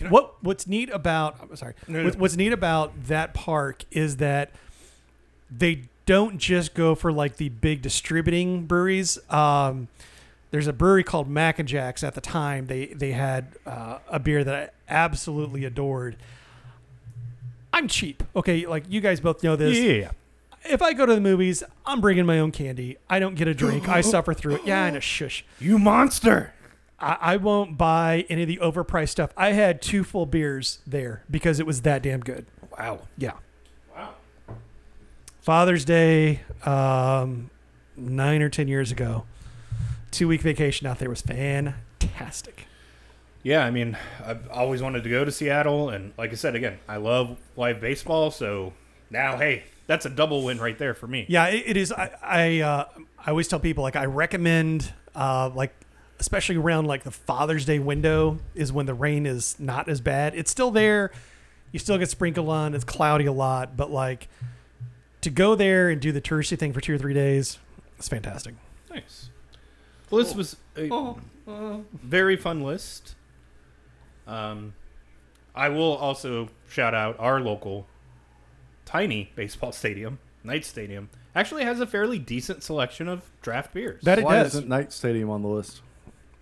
[0.00, 2.04] Can I- what What's neat about I'm sorry, No, no.
[2.06, 4.50] What, what's neat about that park is that
[5.50, 9.18] they don't just go for like the big distributing breweries.
[9.30, 9.86] Um,
[10.50, 12.02] there's a brewery called Mac and Jacks.
[12.02, 16.16] At the time, they they had uh, a beer that I absolutely adored.
[17.72, 18.66] I'm cheap, okay.
[18.66, 20.10] Like you guys both know this Yeah.
[20.64, 22.96] if I go to the movies, I'm bringing my own candy.
[23.08, 23.88] I don't get a drink.
[23.88, 24.62] I suffer through it.
[24.64, 24.98] Yeah, I know.
[25.00, 25.44] Shush.
[25.60, 26.52] You monster.
[27.00, 29.30] I, I won't buy any of the overpriced stuff.
[29.36, 32.46] I had two full beers there because it was that damn good.
[32.78, 33.00] Wow.
[33.16, 33.32] Yeah.
[33.94, 34.14] Wow.
[35.40, 37.50] Father's Day, um,
[37.96, 39.24] nine or ten years ago,
[40.10, 42.66] two week vacation out there was fantastic.
[43.42, 46.78] Yeah, I mean, I've always wanted to go to Seattle, and like I said again,
[46.86, 48.30] I love live baseball.
[48.30, 48.74] So
[49.08, 51.24] now, hey, that's a double win right there for me.
[51.26, 51.90] Yeah, it, it is.
[51.90, 52.84] I I, uh,
[53.18, 55.72] I always tell people like I recommend uh, like
[56.20, 60.34] especially around like the Father's Day window is when the rain is not as bad.
[60.36, 61.10] It's still there.
[61.72, 62.74] You still get sprinkled on.
[62.74, 64.28] It's cloudy a lot, but like
[65.22, 67.58] to go there and do the touristy thing for two or three days,
[67.98, 68.54] it's fantastic.
[68.90, 69.30] Nice.
[70.10, 71.14] Well, this was a
[71.94, 73.14] very fun list.
[74.26, 74.74] Um,
[75.54, 77.86] I will also shout out our local
[78.84, 81.08] tiny baseball stadium, Knight Stadium.
[81.34, 84.02] Actually has a fairly decent selection of draft beers.
[84.02, 84.54] That it Why does.
[84.54, 85.80] isn't Knight Stadium on the list?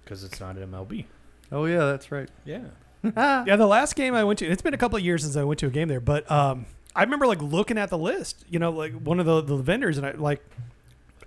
[0.09, 1.05] Because it's not an MLB.
[1.53, 2.29] Oh yeah, that's right.
[2.45, 2.63] Yeah.
[3.15, 5.45] Yeah, the last game I went to, it's been a couple of years since I
[5.45, 6.67] went to a game there, but um,
[6.97, 9.99] I remember like looking at the list, you know, like one of the, the vendors,
[9.99, 10.43] and I like,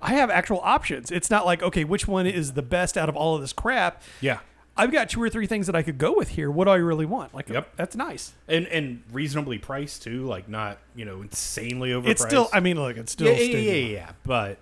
[0.02, 1.12] I have actual options.
[1.12, 4.02] It's not like, okay, which one is the best out of all of this crap?
[4.20, 4.40] Yeah.
[4.76, 6.50] I've got two or three things that I could go with here.
[6.52, 7.34] What do I really want?
[7.34, 7.76] Like, Yep.
[7.78, 8.34] that's nice.
[8.50, 12.08] And and reasonably priced too, like not, you know, insanely overpriced.
[12.10, 13.92] It's still, I mean, look, it's still, yeah, yeah, yeah, stadium.
[13.92, 14.58] yeah, yeah, but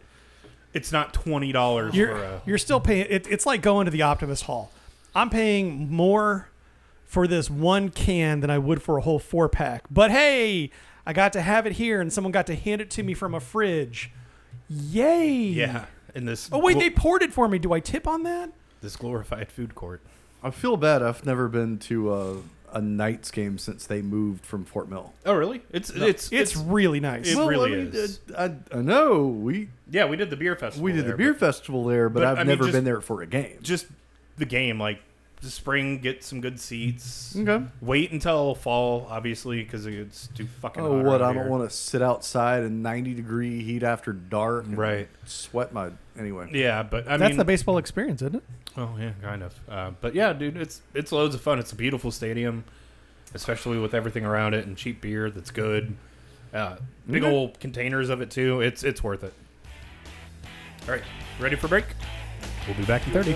[0.73, 3.08] it's not twenty dollars You're, a you're still paying.
[3.10, 4.71] It, it's like going to the Optimist Hall.
[5.15, 6.49] I'm paying more
[7.05, 9.86] for this one can than I would for a whole four pack.
[9.89, 10.69] But hey,
[11.05, 13.34] I got to have it here, and someone got to hand it to me from
[13.34, 14.12] a fridge.
[14.69, 15.32] Yay!
[15.32, 15.86] yeah.
[16.15, 17.60] In this Oh wait, glo- they poured it for me.
[17.60, 18.51] Do I tip on that?
[18.82, 20.01] this glorified food court.
[20.41, 21.03] I feel bad.
[21.03, 22.38] I've never been to a,
[22.73, 25.13] a Knights game since they moved from Fort Mill.
[25.25, 25.62] Oh really?
[25.71, 27.27] It's it's It's, really nice.
[27.27, 28.19] it Well, really I mean, is.
[28.38, 30.05] I, I, I know we yeah.
[30.05, 30.84] We did the beer festival.
[30.86, 33.01] we did the beer festival there, but, but, I've I mean, never just- been there
[33.01, 33.60] for a game.
[33.62, 33.88] Just
[34.38, 34.99] the game, like
[35.41, 37.36] spring, get some good seats.
[37.38, 37.63] Okay.
[37.82, 40.84] Wait until fall, obviously, because it's too fucking.
[40.84, 41.21] Oh, hot what?
[41.21, 41.49] I don't here.
[41.49, 44.65] want to sit outside in 90 degree heat after dark.
[44.65, 45.08] and Right.
[45.25, 46.49] Sweat my anyway.
[46.52, 48.43] Yeah, but I That's mean, the baseball experience, isn't it?
[48.78, 49.60] Oh yeah, kind of.
[49.69, 51.58] Uh, but yeah, dude, it's it's loads of fun.
[51.60, 52.63] It's a beautiful stadium,
[53.34, 55.95] especially with everything around it and cheap beer that's good.
[56.54, 56.78] Uh,
[57.10, 57.32] big Okay.
[57.34, 58.62] old containers of it too.
[58.62, 59.34] It's it's worth it.
[60.88, 61.04] All right,
[61.39, 61.86] ready for break?
[62.67, 63.36] We'll be back in thirty.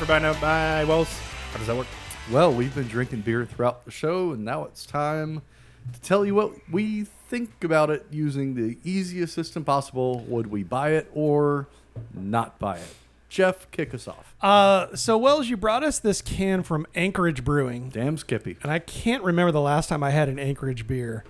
[0.00, 1.14] For buy now buy Wells.
[1.52, 1.86] How does that work?
[2.32, 5.42] Well, we've been drinking beer throughout the show, and now it's time
[5.92, 10.20] to tell you what we think about it using the easiest system possible.
[10.20, 11.68] Would we buy it or
[12.14, 12.94] not buy it?
[13.28, 14.34] Jeff, kick us off.
[14.40, 18.56] Uh, so Wells, you brought us this can from Anchorage Brewing, Damn Skippy.
[18.62, 21.24] and I can't remember the last time I had an Anchorage beer.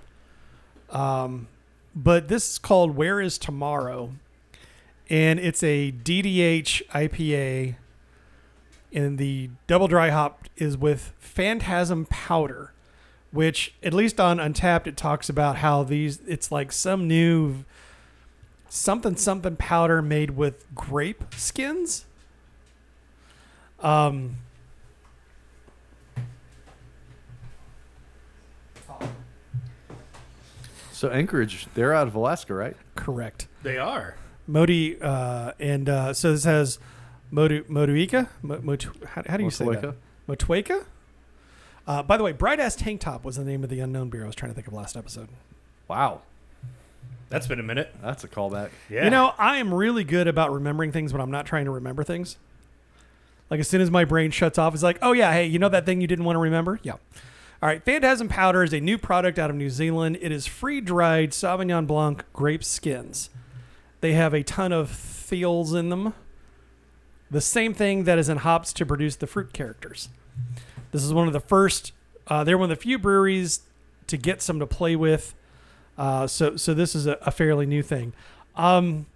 [0.91, 1.49] Um,
[1.97, 4.13] but this is called Where Is Tomorrow,
[5.09, 7.75] and it's a DDH IPA,
[8.93, 12.73] and the double dry hop is with Phantasm Powder,
[13.31, 17.65] which at least on Untappd it talks about how these it's like some new
[18.69, 22.07] something something powder made with grape skins.
[23.81, 24.37] Um,
[30.93, 32.77] So Anchorage, they're out of Alaska, right?
[32.95, 33.49] correct.
[33.63, 34.17] They are.
[34.47, 36.79] Modi, uh, and uh, so this has
[37.33, 38.29] Modu Moduika.
[38.43, 39.83] Mo, Motu, how, how do you say that?
[39.83, 39.95] Motueka?
[40.29, 40.85] Motueka.
[41.87, 44.23] Uh, by the way, Bright Ass Tank Top was the name of the unknown beer
[44.25, 45.29] I was trying to think of last episode.
[45.89, 46.21] Wow,
[47.31, 47.93] That's been a minute.
[48.03, 48.71] that's a callback.
[48.89, 49.05] Yeah.
[49.05, 52.05] You know, I am really good about remembering things when I'm not trying to remember
[52.05, 52.37] things.
[53.49, 55.69] Like as soon as my brain shuts off, it's like, oh yeah, hey, you know
[55.69, 56.79] that thing you didn't want to remember?
[56.85, 56.93] Yeah.
[57.63, 60.17] All right, Phantasm Powder is a new product out of New Zealand.
[60.21, 63.31] It is free dried Sauvignon Blanc grape skins.
[64.01, 66.15] They have a ton of thiols in them.
[67.31, 70.09] The same thing that is in hops to produce the fruit characters.
[70.91, 71.93] This is one of the first.
[72.27, 73.61] Uh, they're one of the few breweries
[74.09, 75.35] to get some to play with.
[75.97, 78.13] Uh, so, so this is a, a fairly new thing.
[78.57, 79.07] Um,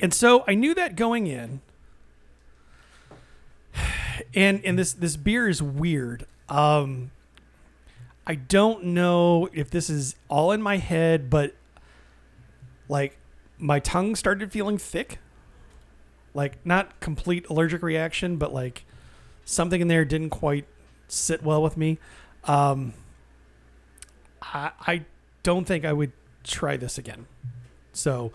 [0.00, 1.60] and so I knew that going in.
[4.34, 6.26] And and this this beer is weird.
[6.48, 7.10] Um
[8.26, 11.54] I don't know if this is all in my head, but
[12.88, 13.16] like
[13.58, 15.18] my tongue started feeling thick.
[16.38, 18.84] Like not complete allergic reaction, but like
[19.44, 20.66] something in there didn't quite
[21.08, 21.98] sit well with me.
[22.44, 22.94] Um
[24.40, 25.04] I I
[25.42, 26.12] don't think I would
[26.44, 27.26] try this again.
[27.92, 28.30] So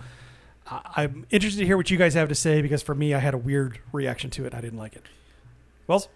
[0.67, 3.33] I'm interested to hear what you guys have to say because for me, I had
[3.33, 4.53] a weird reaction to it.
[4.53, 5.05] I didn't like it.
[5.87, 6.07] Well,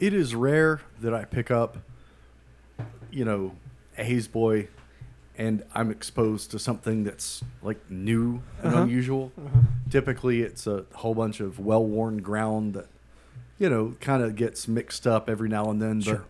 [0.00, 1.78] It is rare that I pick up,
[3.10, 3.54] you know,
[3.96, 4.68] a Haze Boy,
[5.38, 8.82] and I'm exposed to something that's like new and Uh-huh.
[8.82, 9.32] unusual.
[9.90, 12.88] Typically, it's a whole bunch of well-worn ground that,
[13.58, 16.00] you know, kind of gets mixed up every now and then.
[16.00, 16.24] But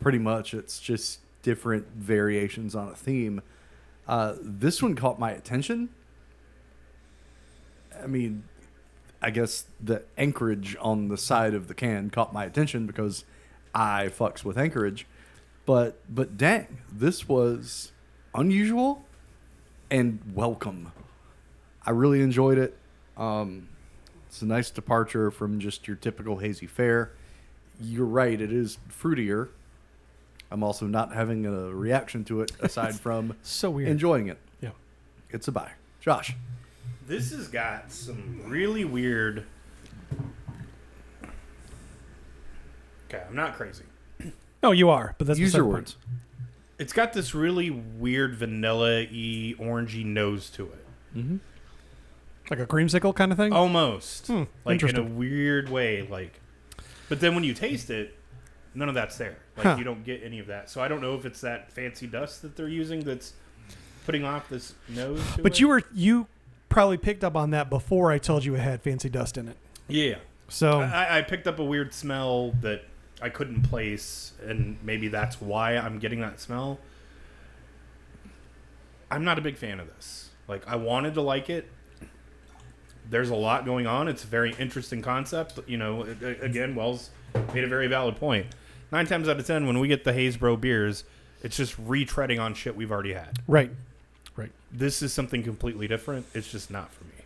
[0.00, 3.40] pretty much, it's just different variations on a theme.
[4.08, 5.88] Uh, this one caught my attention.
[8.02, 8.44] I mean,
[9.22, 13.24] I guess the anchorage on the side of the can caught my attention because
[13.74, 15.06] I fucks with anchorage.
[15.66, 17.92] But but dang, this was
[18.34, 19.04] unusual
[19.90, 20.92] and welcome.
[21.84, 22.76] I really enjoyed it.
[23.16, 23.68] Um,
[24.28, 27.12] it's a nice departure from just your typical hazy fare.
[27.80, 29.48] You're right, it is fruitier.
[30.50, 33.88] I'm also not having a reaction to it aside from So weird.
[33.88, 34.38] enjoying it.
[34.60, 34.70] Yeah.
[35.30, 35.72] It's a buy.
[36.00, 36.34] Josh.
[37.06, 39.44] This has got some really weird.
[43.08, 43.84] Okay, I'm not crazy.
[44.62, 45.96] No, you are, but that's Use beside your the words.
[46.80, 50.86] It's got this really weird vanilla-y, orangey nose to it.
[51.14, 51.36] Mm-hmm.
[52.48, 53.52] Like a creamsicle kind of thing?
[53.52, 54.28] Almost.
[54.28, 56.02] Hmm, like in a weird way.
[56.02, 56.40] Like,
[57.10, 58.16] But then when you taste it,
[58.74, 59.36] none of that's there.
[59.58, 59.76] Like Huh.
[59.78, 60.70] you don't get any of that.
[60.70, 63.34] So I don't know if it's that fancy dust that they're using that's
[64.06, 65.22] putting off this nose.
[65.36, 65.60] But it.
[65.60, 66.28] you were you
[66.70, 69.56] probably picked up on that before I told you it had fancy dust in it.
[69.86, 70.16] Yeah.
[70.48, 72.84] So I, I picked up a weird smell that
[73.22, 76.78] I couldn't place, and maybe that's why I'm getting that smell.
[79.10, 80.30] I'm not a big fan of this.
[80.48, 81.70] Like, I wanted to like it.
[83.08, 84.08] There's a lot going on.
[84.08, 85.58] It's a very interesting concept.
[85.66, 86.02] You know,
[86.40, 87.10] again, Wells
[87.52, 88.46] made a very valid point.
[88.92, 91.04] Nine times out of ten, when we get the Haysbro beers,
[91.42, 93.38] it's just retreading on shit we've already had.
[93.48, 93.70] right,
[94.36, 94.52] right.
[94.70, 96.26] This is something completely different.
[96.34, 97.19] It's just not for me.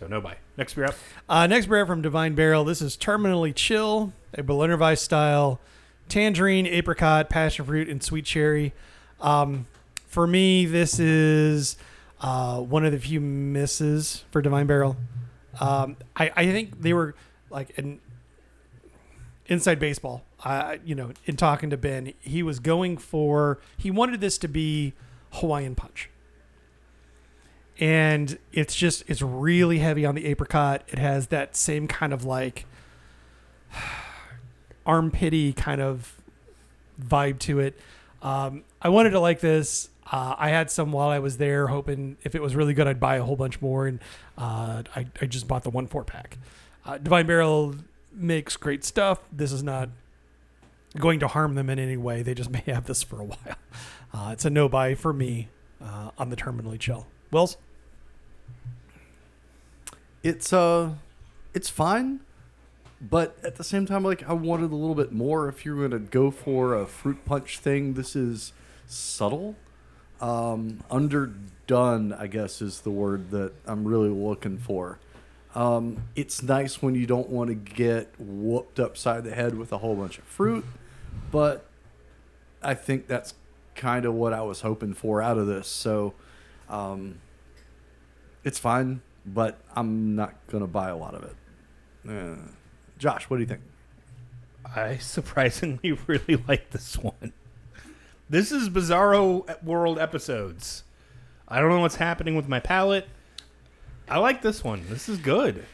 [0.00, 0.38] So, no buy.
[0.56, 0.94] Next beer up.
[1.28, 2.64] Uh, next beer from Divine Barrel.
[2.64, 5.60] This is Terminally Chill, a Berliner Weiss style,
[6.08, 8.72] tangerine, apricot, passion fruit, and sweet cherry.
[9.20, 9.66] Um,
[10.06, 11.76] for me, this is
[12.22, 14.96] uh, one of the few misses for Divine Barrel.
[15.60, 17.14] Um, I, I think they were
[17.50, 18.00] like an
[19.48, 20.22] inside baseball.
[20.42, 24.48] I you know, in talking to Ben, he was going for he wanted this to
[24.48, 24.94] be
[25.32, 26.08] Hawaiian punch.
[27.80, 30.82] And it's just it's really heavy on the apricot.
[30.88, 32.66] It has that same kind of like
[34.86, 36.20] armpity kind of
[37.02, 37.78] vibe to it.
[38.22, 39.88] Um, I wanted to like this.
[40.12, 42.98] Uh, I had some while I was there, hoping if it was really good, I'd
[42.98, 44.00] buy a whole bunch more, and
[44.36, 46.36] uh, I, I just bought the one four pack.
[46.84, 47.76] Uh, Divine Barrel
[48.12, 49.20] makes great stuff.
[49.32, 49.88] This is not
[50.98, 52.22] going to harm them in any way.
[52.22, 53.56] They just may have this for a while.
[54.12, 55.48] Uh, it's a no buy for me
[55.80, 57.06] uh, on the terminally chill.
[57.30, 57.56] Wells,
[60.22, 60.94] It's uh,
[61.54, 62.20] it's fine,
[63.00, 65.48] but at the same time, like I wanted a little bit more.
[65.48, 68.52] If you're gonna go for a fruit punch thing, this is
[68.86, 69.56] subtle,
[70.20, 72.12] um, underdone.
[72.12, 74.98] I guess is the word that I'm really looking for.
[75.54, 79.78] Um, it's nice when you don't want to get whooped upside the head with a
[79.78, 80.64] whole bunch of fruit,
[81.32, 81.64] but
[82.62, 83.34] I think that's
[83.74, 85.66] kind of what I was hoping for out of this.
[85.66, 86.14] So,
[86.68, 87.20] um,
[88.44, 89.00] it's fine,
[89.34, 91.36] but I'm not gonna buy a lot of it.
[92.08, 92.36] Uh,
[92.98, 93.62] Josh, what do you think?
[94.74, 97.32] I surprisingly really like this one.
[98.28, 100.84] This is Bizarro World episodes.
[101.48, 103.08] I don't know what's happening with my palate.
[104.08, 104.82] I like this one.
[104.88, 105.64] This is good.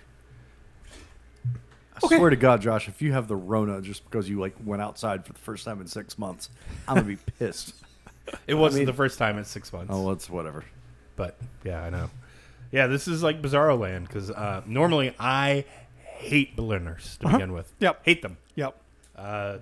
[2.03, 4.83] I swear to God, Josh, if you have the Rona just because you like went
[4.83, 6.51] outside for the first time in six months,
[6.87, 7.75] I'm gonna be pissed.
[8.47, 9.90] It wasn't mean- the first time in six months.
[9.92, 10.64] Oh, it's whatever.
[11.16, 12.11] But yeah, I know.
[12.73, 15.65] Yeah, this is like Bizarro Land because uh, normally I
[16.03, 17.37] hate Berliners to Uh-huh.
[17.39, 17.73] begin with.
[17.81, 18.01] Yep.
[18.05, 18.37] Hate them.
[18.55, 18.77] yep.
[19.17, 19.59] Uh,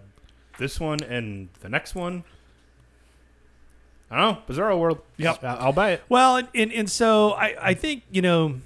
[0.58, 2.24] this one and the next one.
[4.10, 4.54] I don't know.
[4.54, 4.98] Bizarro World.
[5.16, 5.42] Yep.
[5.44, 6.02] I- I'll buy it.
[6.08, 8.60] Well, and, and, and so I, I think, you know,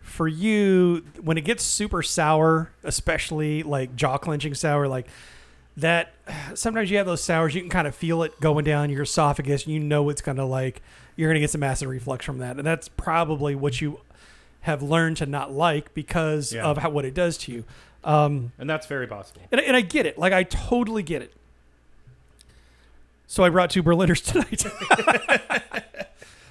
[0.00, 5.06] for you, when it gets super sour, especially like jaw clenching sour, like
[5.76, 6.12] that,
[6.54, 9.64] sometimes you have those sours, you can kind of feel it going down your esophagus.
[9.64, 10.82] And you know it's going to like,
[11.16, 12.56] you're going to get some acid reflux from that.
[12.56, 14.00] And that's probably what you
[14.62, 16.64] have learned to not like because Yeah.
[16.64, 17.64] of how, what it does to you.
[18.04, 19.42] Um, And that's very possible.
[19.52, 20.18] and, and I get it.
[20.18, 21.32] Like, I totally get it.
[23.26, 24.64] So I brought two Berliners tonight.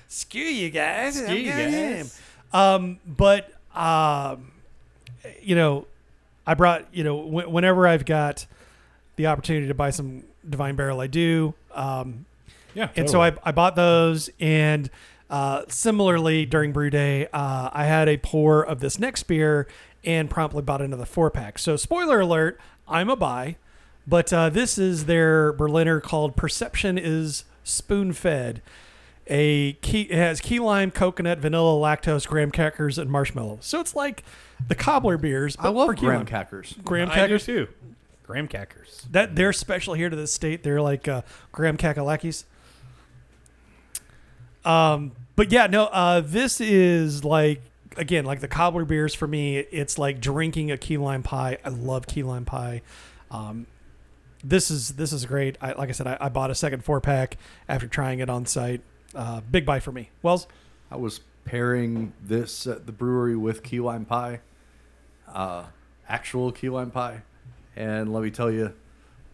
[0.08, 1.16] Skew you guys.
[1.22, 2.20] Screw you guys.
[2.54, 4.52] um, but um,
[5.42, 5.86] you know,
[6.46, 8.46] I brought you know wh- whenever I've got
[9.16, 11.54] the opportunity to buy some Divine Barrel, I do.
[11.74, 12.26] Um,
[12.74, 12.90] Yeah.
[12.96, 14.90] and so I, I bought those and
[15.30, 19.66] uh, similarly during brew day uh, i had a pour of this next beer
[20.04, 23.56] and promptly bought another four pack so spoiler alert i'm a buy
[24.06, 28.62] but uh, this is their berliner called perception is spoon fed
[29.28, 33.96] a key it has key lime coconut vanilla lactose graham crackers and marshmallow so it's
[33.96, 34.24] like
[34.68, 36.76] the cobbler beers I love for graham crackers.
[36.84, 37.68] graham crackers too.
[38.32, 39.06] Graham crackers.
[39.12, 40.64] that they're special here to the state.
[40.64, 42.46] They're like uh, graham kakalakis.
[44.64, 45.86] Um, but yeah, no.
[45.86, 47.62] Uh, this is like
[47.98, 49.58] again like the cobbler beers for me.
[49.58, 51.58] It's like drinking a key lime pie.
[51.64, 52.82] I love key lime pie.
[53.30, 53.68] Um,
[54.44, 55.58] this is this is great.
[55.62, 58.46] I, like I said, I, I bought a second four pack after trying it on
[58.46, 58.82] site.
[59.14, 60.10] Uh, big buy for me.
[60.22, 60.48] Wells.
[60.90, 64.42] I was pairing this at the brewery with key lime pie,
[65.28, 65.66] uh,
[66.08, 67.24] actual key lime pie,
[67.76, 68.74] and let me tell you,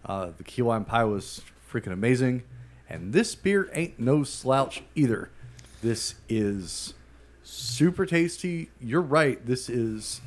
[0.06, 1.42] uh, the key lime pie was
[1.72, 2.44] freaking amazing,
[2.90, 5.30] and this beer ain't no slouch either.
[5.82, 6.94] This is
[7.44, 8.70] super tasty.
[8.82, 9.44] You're right.
[9.46, 10.22] This is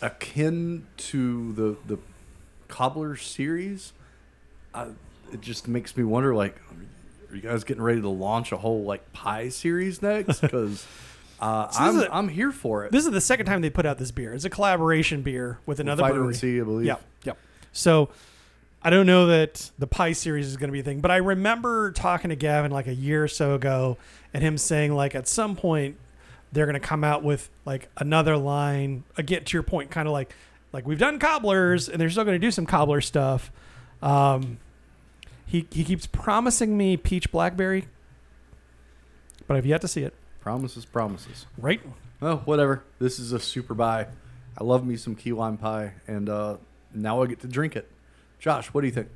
[0.00, 2.00] akin to the the
[2.68, 3.92] cobbler series.
[4.74, 4.88] Uh,
[5.32, 6.56] it just makes me wonder, like,
[7.30, 10.40] are you guys getting ready to launch a whole like pie series next?
[10.48, 10.86] Because
[11.40, 12.92] uh, So this I'm is a- I'm here for it.
[12.92, 14.32] This is the second time they put out this beer.
[14.34, 16.34] It's a collaboration beer with another Vitamin brewery.
[16.34, 16.86] C, I believe.
[16.86, 17.32] Yeah, yeah.
[17.72, 18.08] So
[18.82, 21.16] I don't know that the pie series is going to be a thing, but I
[21.16, 23.96] remember talking to Gavin like a year or so ago,
[24.32, 25.96] and him saying like at some point
[26.52, 29.04] they're going to come out with like another line.
[29.16, 30.32] Again, to your point, kind of like
[30.72, 33.50] like we've done cobblers, and they're still going to do some cobbler stuff.
[34.02, 34.58] Um,
[35.46, 37.86] he he keeps promising me peach blackberry,
[39.46, 40.14] but I've yet to see it.
[40.48, 41.44] Promises, promises.
[41.58, 41.78] Right?
[42.20, 42.82] Well, whatever.
[42.98, 44.06] This is a super buy.
[44.56, 46.56] I love me some key lime pie, and uh,
[46.94, 47.86] now I get to drink it.
[48.38, 49.08] Josh, what do you think?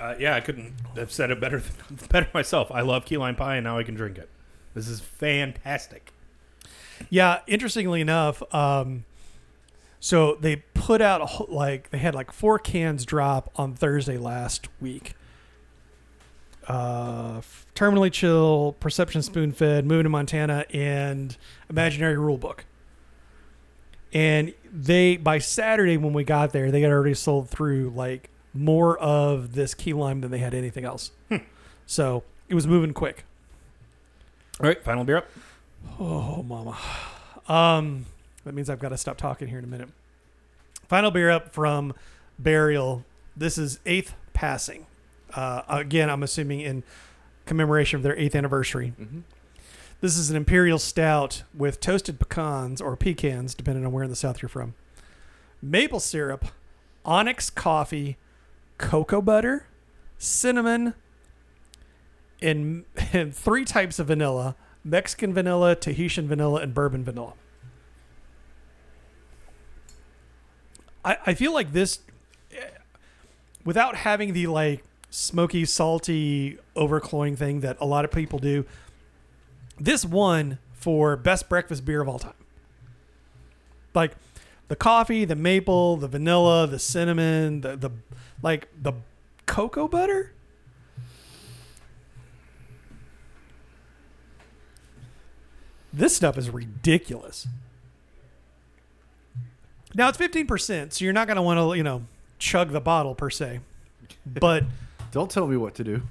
[0.00, 1.62] Uh, yeah, I couldn't have said it better
[2.08, 2.70] better myself.
[2.70, 4.30] I love key lime pie, and now I can drink it.
[4.72, 6.14] This is fantastic.
[7.10, 9.04] Yeah, interestingly enough, um,
[10.00, 14.16] so they put out a, whole- like they had like four cans drop on Thursday
[14.16, 15.12] last week
[16.68, 17.40] uh,
[17.74, 21.36] Terminally Chill, Perception Spoon Fed, Moving to Montana, and
[21.68, 22.60] Imaginary Rulebook.
[24.12, 28.98] And they by Saturday when we got there, they had already sold through like more
[28.98, 31.10] of this key lime than they had anything else.
[31.86, 33.24] So it was moving quick.
[34.60, 35.28] All right, final beer up.
[36.00, 36.76] Oh, mama.
[37.48, 38.06] Um,
[38.44, 39.88] that means I've got to stop talking here in a minute.
[40.88, 41.94] Final beer up from
[42.38, 43.04] Burial.
[43.36, 44.86] This is eighth passing.
[45.34, 46.82] Uh, again, I'm assuming in
[47.46, 48.92] commemoration of their eighth anniversary.
[49.00, 49.20] Mm-hmm.
[50.00, 54.16] This is an imperial stout with toasted pecans or pecans, depending on where in the
[54.16, 54.74] south you're from.
[55.60, 56.46] Maple syrup,
[57.04, 58.16] onyx coffee,
[58.76, 59.66] cocoa butter,
[60.16, 60.94] cinnamon,
[62.40, 64.54] and, and three types of vanilla:
[64.84, 67.32] Mexican vanilla, Tahitian vanilla, and bourbon vanilla.
[71.04, 72.00] I, I feel like this,
[72.52, 72.68] eh,
[73.64, 78.64] without having the like smoky, salty, overcloying thing that a lot of people do,
[79.78, 82.32] this won for best breakfast beer of all time.
[83.94, 84.12] Like
[84.68, 87.90] the coffee, the maple, the vanilla, the cinnamon, the the
[88.42, 88.92] like the
[89.46, 90.32] cocoa butter.
[95.92, 97.48] This stuff is ridiculous.
[99.94, 102.04] Now it's 15%, so you're not going to want to, you know,
[102.38, 103.60] chug the bottle per se.
[104.26, 104.64] But
[105.10, 106.02] Don't tell me what to do.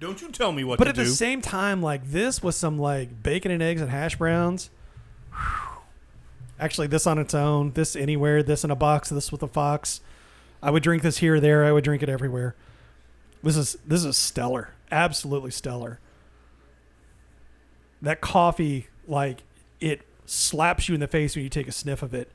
[0.00, 0.88] Don't you tell me what to do?
[0.88, 1.10] but to at do.
[1.10, 4.70] the same time, like this with some like bacon and eggs and hash browns.
[6.60, 10.00] Actually, this on its own, this anywhere, this in a box, this with a fox.
[10.62, 11.64] I would drink this here or there.
[11.64, 12.54] I would drink it everywhere.
[13.42, 16.00] This is this is stellar, absolutely stellar.
[18.02, 19.42] That coffee, like
[19.80, 22.30] it slaps you in the face when you take a sniff of it,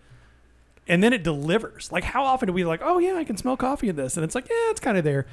[0.88, 1.92] and then it delivers.
[1.92, 2.82] Like how often do we like?
[2.84, 5.04] Oh yeah, I can smell coffee in this, and it's like yeah, it's kind of
[5.04, 5.26] there.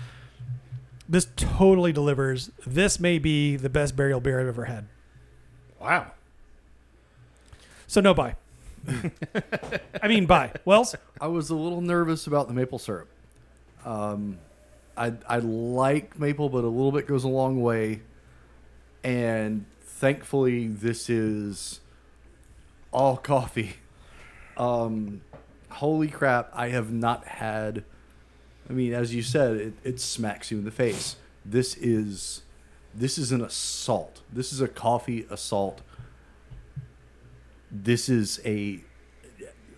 [1.11, 2.52] This totally delivers.
[2.64, 4.86] This may be the best burial beer I've ever had.
[5.80, 6.12] wow.
[7.88, 8.36] So no buy.
[10.00, 10.52] I mean buy.
[10.64, 13.08] Wells, I was a little nervous about the maple syrup.
[13.84, 14.38] Um,
[14.96, 18.02] I I like maple, but a little bit goes a long way.
[19.02, 21.80] And thankfully, this is
[22.92, 23.74] all coffee.
[24.56, 25.22] Um,
[25.70, 26.50] holy crap!
[26.52, 27.82] I have not had.
[28.70, 31.16] I mean, as you said, it, it smacks you in the face.
[31.44, 32.42] This is
[32.94, 34.22] this is an assault.
[34.32, 35.82] This is a coffee assault.
[37.70, 38.80] This is a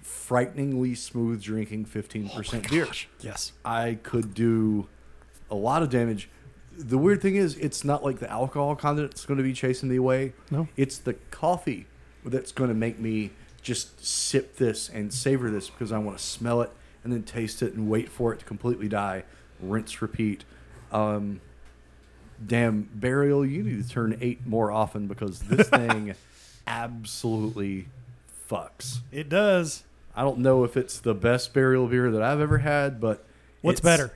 [0.02, 2.86] frighteningly smooth drinking 15% beer.
[3.20, 3.52] yes.
[3.64, 4.88] I could do
[5.50, 6.30] a lot of damage.
[6.76, 9.90] The weird thing is, it's not like the alcohol content that's going to be chasing
[9.90, 10.32] me away.
[10.50, 10.68] No.
[10.76, 11.86] It's the coffee
[12.24, 13.30] that's going to make me
[13.60, 16.70] just sip this and savor this because I want to smell it
[17.04, 19.24] and then taste it and wait for it to completely die.
[19.60, 20.44] Rinse, repeat.
[20.90, 21.40] Um,
[22.44, 26.14] damn, Burial, you need to turn eight more often because this thing
[26.66, 27.88] absolutely
[28.50, 28.98] fucks.
[29.10, 29.84] It does.
[30.14, 33.24] I don't know if it's the best burial beer that I've ever had, but
[33.62, 34.12] What's better?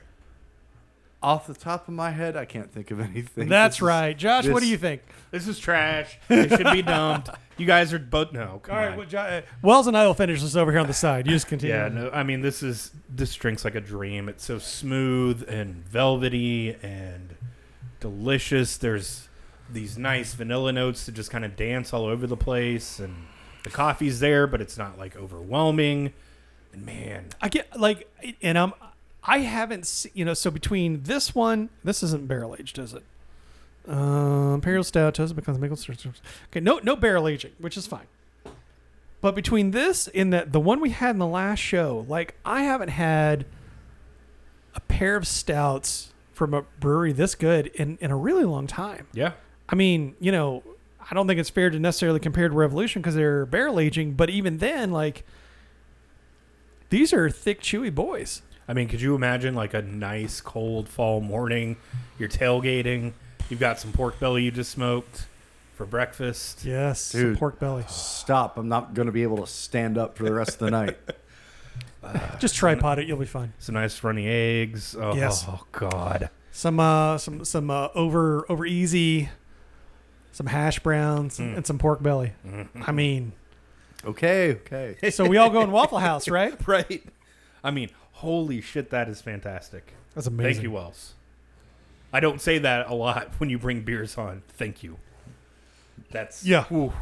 [1.23, 3.49] Off the top of my head, I can't think of anything.
[3.49, 4.17] That's This is- right.
[4.17, 5.01] Josh, what do this- you think?
[5.31, 6.17] This is trash.
[6.29, 7.29] It should be dumped.
[7.57, 8.59] You guys are both no.
[8.63, 8.97] Come All right, on.
[8.97, 11.25] well, Jo- uh, Wells and I will finish this over here on the side.
[11.25, 11.75] You just continue.
[11.75, 14.29] Yeah, no, I mean this is this drink's like a dream.
[14.29, 17.35] It's so smooth and velvety and
[17.99, 18.77] delicious.
[18.77, 19.27] There's
[19.71, 23.15] these nice vanilla notes that just kind of dance all over the place, and
[23.63, 26.13] the coffee's there, but it's not like overwhelming.
[26.73, 28.07] And man, I get like,
[28.41, 28.73] and I'm,
[29.27, 33.03] I haven't, se- you know, so between this one, this isn't barrel aged, is it?
[33.87, 35.77] Uh, Imperial Stout, toasted becomes maple.
[36.49, 38.07] Okay, no, no barrel aging, which is fine.
[39.21, 42.63] But between this and the the one we had in the last show, like I
[42.63, 43.45] haven't had
[44.75, 49.07] a pair of stouts from a brewery this good in in a really long time.
[49.13, 49.31] yeah,
[49.69, 50.63] I mean, you know,
[51.09, 54.29] I don't think it's fair to necessarily compare to Revolution because they're barrel aging, but
[54.29, 55.23] even then, like,
[56.89, 58.43] these are thick, chewy boys.
[58.67, 61.77] I mean, could you imagine like a nice cold fall morning?
[62.19, 63.13] You're tailgating.
[63.49, 65.27] You've got some pork belly you just smoked
[65.75, 66.65] for breakfast.
[66.65, 67.85] Yes, some pork belly.
[67.87, 68.57] Stop!
[68.57, 70.97] I'm not going to be able to stand up for the rest of the night.
[72.39, 73.51] Just tripod it, you'll be fine.
[73.59, 74.95] Some nice runny eggs.
[74.97, 75.45] Oh, Yes.
[75.73, 76.29] God.
[76.51, 79.29] Some, uh, some, some uh, over, over easy,
[80.31, 81.57] some hash browns, and, Mm.
[81.57, 82.33] and some pork belly.
[82.47, 82.83] Mm-hmm.
[82.85, 83.33] I mean,
[84.05, 85.09] Okay, okay.
[85.11, 86.55] so we all go in Waffle House, right?
[86.67, 87.03] right.
[87.63, 89.93] I mean, holy shit, that is fantastic.
[90.15, 90.53] That's amazing.
[90.53, 91.13] Thank you, Wells.
[92.11, 94.41] I don't say that a lot when you bring beers on.
[94.49, 94.97] Thank you.
[96.11, 96.65] That's Yeah.
[96.71, 96.93] Ooh.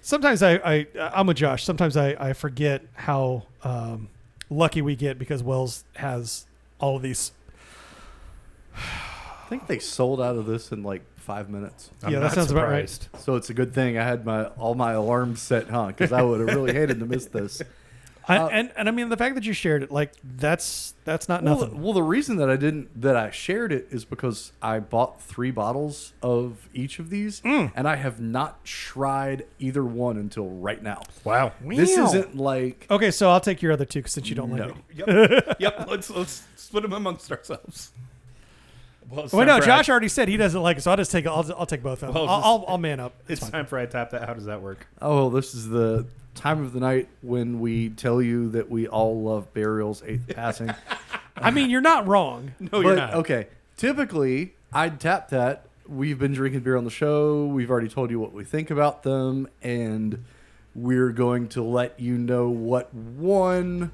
[0.00, 1.64] Sometimes I, I, I'm with Josh.
[1.64, 4.08] Sometimes I, I forget how um,
[4.50, 6.46] lucky we get because Wells has
[6.80, 7.32] all of these
[8.74, 11.90] I think they sold out of this in like five minutes.
[12.02, 12.88] I'm Yeah, that not sounds about right.
[12.88, 13.24] surprised.
[13.24, 15.88] So it's a good thing I had my all my alarms set, huh?
[15.88, 17.60] Because I would have really hated to miss this.
[18.28, 21.28] I, Uh, and and I mean the fact that you shared it, like that's that's
[21.28, 21.82] not Well, nothing.
[21.82, 25.50] well, the reason that I didn't that I shared it is because I bought three
[25.50, 27.72] bottles of each of these, Mm.
[27.74, 31.02] and I have not tried either one until right now.
[31.24, 31.52] Wow.
[31.60, 32.04] This Wow.
[32.04, 34.68] isn't like okay, so I'll take your other two since you don't like no.
[34.68, 35.46] it.
[35.48, 35.56] Yep.
[35.60, 35.86] yep.
[35.88, 37.90] Let's let's split them amongst ourselves.
[39.10, 41.10] Well, it's Well, no, Josh I- already said he doesn't like it, so I'll just
[41.10, 42.14] take I'll, I'll take both of them.
[42.14, 43.14] Well, I'll, this- I'll, I'll man up.
[43.28, 44.26] It's It's time for I tap that.
[44.28, 44.86] How does that work?
[45.02, 49.22] Oh, this is the time of the night when we tell you that we all
[49.22, 50.72] love Burial's eighth passing.
[51.36, 52.52] I mean, you're not wrong.
[52.60, 53.14] No, but you're not.
[53.14, 55.66] okay, typically I'd tap that.
[55.86, 57.46] We've been drinking beer on the show.
[57.46, 60.24] We've already told you what we think about them, and
[60.74, 63.90] we're going to let you know what one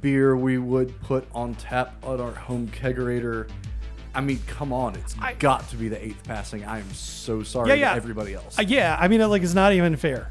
[0.00, 3.48] beer we would put on tap on our home kegerator.
[4.14, 6.64] I mean, come on, it's I- got to be the eighth passing.
[6.64, 8.58] I am so sorry Yeah, to everybody else.
[8.58, 10.30] Uh, yeah, I mean, like it's not even fair.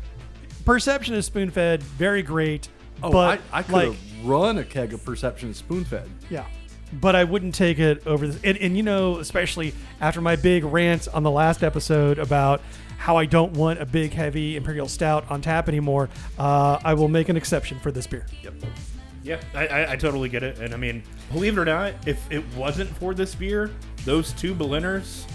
[0.66, 2.68] Perception is spoon fed, very great.
[3.04, 6.10] oh, but I, I could like, have run a keg of Perception spoon fed.
[6.30, 6.46] yeah,
[6.94, 8.40] but I wouldn't take it over this.
[8.44, 12.62] And, and you know, especially after my big rant on the last episode about
[12.98, 16.10] how I don't want a big, heavy imperial stout on tap anymore,
[16.40, 18.26] uh, I will make an exception for this beer.
[18.44, 18.54] Yep.
[19.24, 20.60] Yeah, I, I, I totally get it.
[20.60, 23.72] And I mean, believe it or not, if it wasn't for this beer,
[24.06, 25.26] those two Berliners,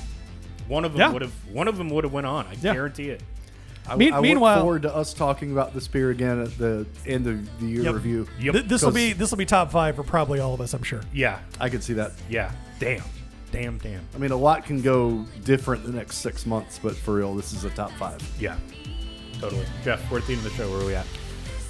[0.69, 1.13] one of them Yeah.
[1.13, 2.47] would have one of them would have went on.
[2.47, 2.73] I Yeah.
[2.73, 3.23] guarantee it.
[3.89, 6.87] I, Me- I meanwhile- look forward to us talking about this beer again at the
[7.07, 7.95] end of the year Yep.
[7.95, 8.29] review.
[8.39, 8.53] Yep.
[8.55, 10.73] Th- this will 'Cause- be this will be top five for probably all of us,
[10.75, 11.01] I'm sure.
[11.13, 11.39] yeah.
[11.61, 12.13] I could see that.
[12.29, 12.53] Yeah.
[12.79, 13.03] Damn.
[13.53, 13.79] Damn.
[13.79, 14.03] Damn.
[14.15, 17.53] I mean, a lot can go different the next six months, but for real, this
[17.53, 18.21] is a top five.
[18.39, 18.57] Yeah.
[19.41, 19.65] Totally.
[19.85, 20.71] Jeff, fourth theme of the show.
[20.71, 21.07] Where are we at?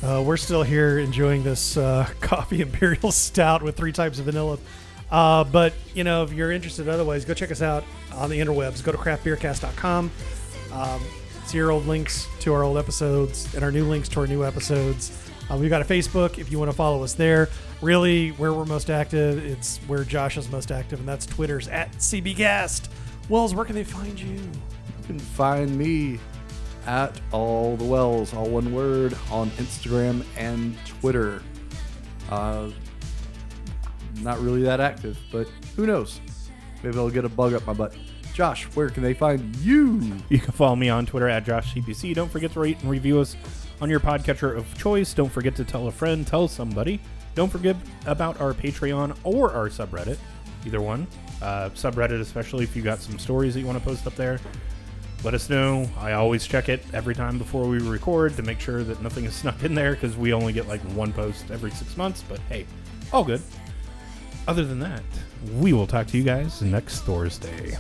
[0.03, 4.59] Uh, we're still here enjoying this uh, coffee imperial stout with three types of vanilla.
[5.11, 7.85] Uh, but you know, if you're interested, otherwise, go check us out
[8.15, 8.83] on the interwebs.
[8.85, 10.11] Go to craftbeercast.com.
[10.73, 11.01] Um,
[11.59, 15.11] our old links to our old episodes and our new links to our new episodes.
[15.51, 17.49] Uh, we've got a Facebook if you want to follow us there.
[17.83, 21.91] Really, where we're most active, it's where Josh is most active, and that's Twitter's at
[21.93, 22.89] CBcast.
[23.29, 24.35] Wells, where can they find you?
[24.35, 26.21] You can find me
[26.87, 31.43] at all the wells, all one word, on Instagram and Twitter.
[32.31, 32.71] Uh,
[34.21, 36.21] not really that active, but who knows?
[36.83, 37.95] Maybe I'll get a bug up my butt.
[38.41, 40.01] Josh, where can they find you?
[40.31, 42.15] You can follow me on Twitter at JoshCPC.
[42.15, 43.37] Don't forget to rate and review us
[43.83, 45.13] on your podcatcher of choice.
[45.13, 47.03] Don't forget to tell a friend, tell somebody.
[47.35, 47.77] Don't forget
[48.07, 50.17] about our Patreon or our subreddit.
[50.65, 51.07] Either one.
[51.43, 54.41] Uh, subreddit, especially if you got some stories that you want to post up there.
[55.23, 55.87] Let us know.
[55.99, 59.35] I always check it every time before we record to make sure that nothing is
[59.43, 62.25] snuck in there because we only get like one post every six months.
[62.27, 62.65] But hey,
[63.13, 63.43] all good.
[64.49, 65.03] Other than that,
[65.59, 67.77] we will talk to you guys next Thursday.